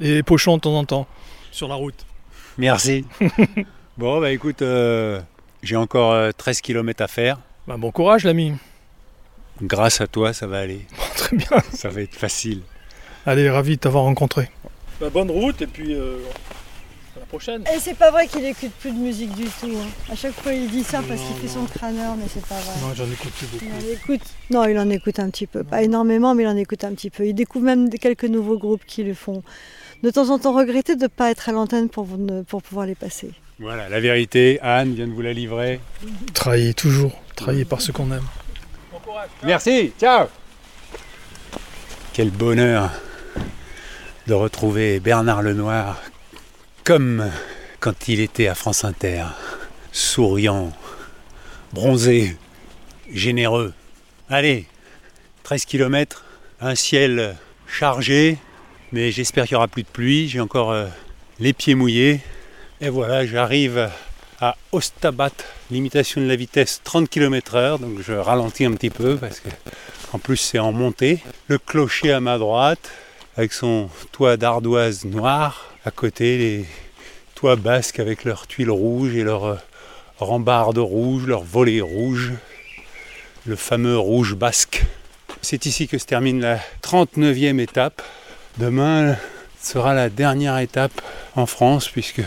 et 0.00 0.22
Pochon 0.22 0.56
de 0.56 0.62
temps 0.62 0.76
en 0.76 0.84
temps, 0.84 1.06
sur 1.52 1.68
la 1.68 1.74
route. 1.76 2.04
Merci. 2.58 3.04
bon, 3.98 4.20
bah 4.20 4.30
écoute, 4.32 4.62
euh, 4.62 5.20
j'ai 5.62 5.76
encore 5.76 6.12
euh, 6.12 6.30
13 6.36 6.60
km 6.60 7.02
à 7.02 7.08
faire. 7.08 7.38
Bah, 7.66 7.76
bon 7.78 7.90
courage, 7.90 8.24
l'ami. 8.24 8.54
Grâce 9.62 10.00
à 10.00 10.06
toi, 10.08 10.32
ça 10.32 10.46
va 10.46 10.58
aller. 10.58 10.84
Très 11.16 11.36
bien. 11.36 11.48
Ça 11.72 11.88
va 11.88 12.00
être 12.00 12.14
facile. 12.14 12.62
Allez, 13.26 13.48
ravi 13.48 13.76
de 13.76 13.80
t'avoir 13.80 14.04
rencontré. 14.04 14.50
Bah, 15.00 15.10
bonne 15.10 15.30
route, 15.30 15.62
et 15.62 15.66
puis 15.66 15.94
euh, 15.94 16.18
la 17.24 17.28
prochaine. 17.38 17.62
Et 17.74 17.78
c'est 17.80 17.94
pas 17.94 18.10
vrai 18.10 18.26
qu'il 18.28 18.44
écoute 18.44 18.70
plus 18.80 18.90
de 18.92 18.98
musique 18.98 19.34
du 19.34 19.44
tout. 19.44 19.66
hein. 19.74 19.88
À 20.12 20.16
chaque 20.16 20.34
fois, 20.34 20.52
il 20.52 20.68
dit 20.70 20.84
ça 20.84 21.00
parce 21.06 21.20
qu'il 21.20 21.36
fait 21.36 21.48
son 21.48 21.64
crâneur, 21.64 22.16
mais 22.16 22.24
c'est 22.32 22.44
pas 22.46 22.54
vrai. 22.56 22.74
Non, 22.82 22.94
j'en 22.94 23.04
écoute 23.10 23.32
plus 23.32 23.46
beaucoup. 23.46 23.64
Il 23.64 23.72
en 23.72 23.92
écoute. 23.92 24.22
Non, 24.50 24.64
il 24.64 24.78
en 24.78 24.90
écoute 24.90 25.18
un 25.18 25.30
petit 25.30 25.46
peu. 25.46 25.64
Pas 25.64 25.82
énormément, 25.82 26.34
mais 26.34 26.42
il 26.44 26.46
en 26.48 26.56
écoute 26.56 26.84
un 26.84 26.92
petit 26.94 27.10
peu. 27.10 27.26
Il 27.26 27.34
découvre 27.34 27.64
même 27.64 27.88
quelques 27.90 28.24
nouveaux 28.24 28.58
groupes 28.58 28.84
qui 28.86 29.02
le 29.02 29.14
font. 29.14 29.42
De 30.02 30.10
temps 30.10 30.28
en 30.30 30.38
temps, 30.38 30.52
regretter 30.54 30.96
de 30.96 31.02
ne 31.04 31.08
pas 31.08 31.30
être 31.30 31.48
à 31.48 31.52
l'antenne 31.52 31.88
pour, 31.88 32.06
ne- 32.18 32.42
pour 32.42 32.62
pouvoir 32.62 32.86
les 32.86 32.94
passer. 32.94 33.30
Voilà, 33.58 33.88
la 33.88 34.00
vérité, 34.00 34.58
Anne 34.60 34.94
vient 34.94 35.06
de 35.06 35.12
vous 35.12 35.22
la 35.22 35.32
livrer. 35.32 35.80
Trahir 36.34 36.74
toujours, 36.74 37.12
trahir 37.36 37.66
par 37.66 37.80
ce 37.80 37.92
qu'on 37.92 38.10
aime. 38.12 38.24
Merci, 39.44 39.92
ciao 39.98 40.26
Quel 42.12 42.30
bonheur 42.30 42.90
de 44.26 44.34
retrouver 44.34 45.00
Bernard 45.00 45.42
Lenoir 45.42 46.02
comme 46.84 47.30
quand 47.80 48.08
il 48.08 48.20
était 48.20 48.46
à 48.46 48.54
France 48.54 48.84
Inter, 48.84 49.24
souriant, 49.90 50.70
bronzé, 51.72 52.36
généreux. 53.10 53.72
Allez, 54.28 54.66
13 55.44 55.64
km, 55.64 56.24
un 56.60 56.74
ciel 56.74 57.36
chargé, 57.66 58.38
mais 58.92 59.10
j'espère 59.10 59.46
qu'il 59.46 59.54
n'y 59.54 59.56
aura 59.56 59.68
plus 59.68 59.82
de 59.82 59.88
pluie, 59.88 60.28
j'ai 60.28 60.40
encore 60.40 60.72
euh, 60.72 60.86
les 61.40 61.54
pieds 61.54 61.74
mouillés. 61.74 62.20
Et 62.82 62.90
voilà, 62.90 63.24
j'arrive 63.26 63.90
à 64.40 64.56
Ostabat, 64.72 65.30
limitation 65.70 66.20
de 66.20 66.26
la 66.26 66.36
vitesse 66.36 66.82
30 66.84 67.08
km/h, 67.08 67.80
donc 67.80 68.00
je 68.06 68.12
ralentis 68.12 68.66
un 68.66 68.72
petit 68.72 68.90
peu 68.90 69.16
parce 69.16 69.40
que 69.40 69.48
en 70.12 70.18
plus 70.18 70.36
c'est 70.36 70.58
en 70.58 70.72
montée. 70.72 71.20
Le 71.48 71.56
clocher 71.56 72.12
à 72.12 72.20
ma 72.20 72.36
droite, 72.36 72.90
avec 73.36 73.54
son 73.54 73.88
toit 74.12 74.36
d'ardoise 74.36 75.04
noire, 75.06 75.73
à 75.84 75.90
côté 75.90 76.38
les 76.38 76.64
toits 77.34 77.56
basques 77.56 78.00
avec 78.00 78.24
leurs 78.24 78.46
tuiles 78.46 78.70
rouges 78.70 79.14
et 79.14 79.22
leurs 79.22 79.44
euh, 79.44 79.56
rambardes 80.18 80.78
rouges, 80.78 81.26
leurs 81.26 81.44
volets 81.44 81.82
rouges, 81.82 82.32
le 83.44 83.56
fameux 83.56 83.98
rouge 83.98 84.34
basque. 84.34 84.84
C'est 85.42 85.66
ici 85.66 85.86
que 85.86 85.98
se 85.98 86.06
termine 86.06 86.40
la 86.40 86.58
39e 86.82 87.60
étape. 87.60 88.00
Demain 88.58 89.16
sera 89.60 89.92
la 89.92 90.08
dernière 90.08 90.58
étape 90.58 91.02
en 91.36 91.44
France 91.44 91.88
puisque 91.88 92.22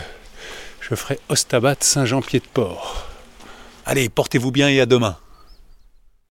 je 0.80 0.94
ferai 0.94 1.18
Ostabat 1.28 1.76
Saint-Jean-Pied-de-Port. 1.80 3.08
Allez, 3.86 4.08
portez-vous 4.08 4.52
bien 4.52 4.68
et 4.68 4.80
à 4.80 4.86
demain. 4.86 5.16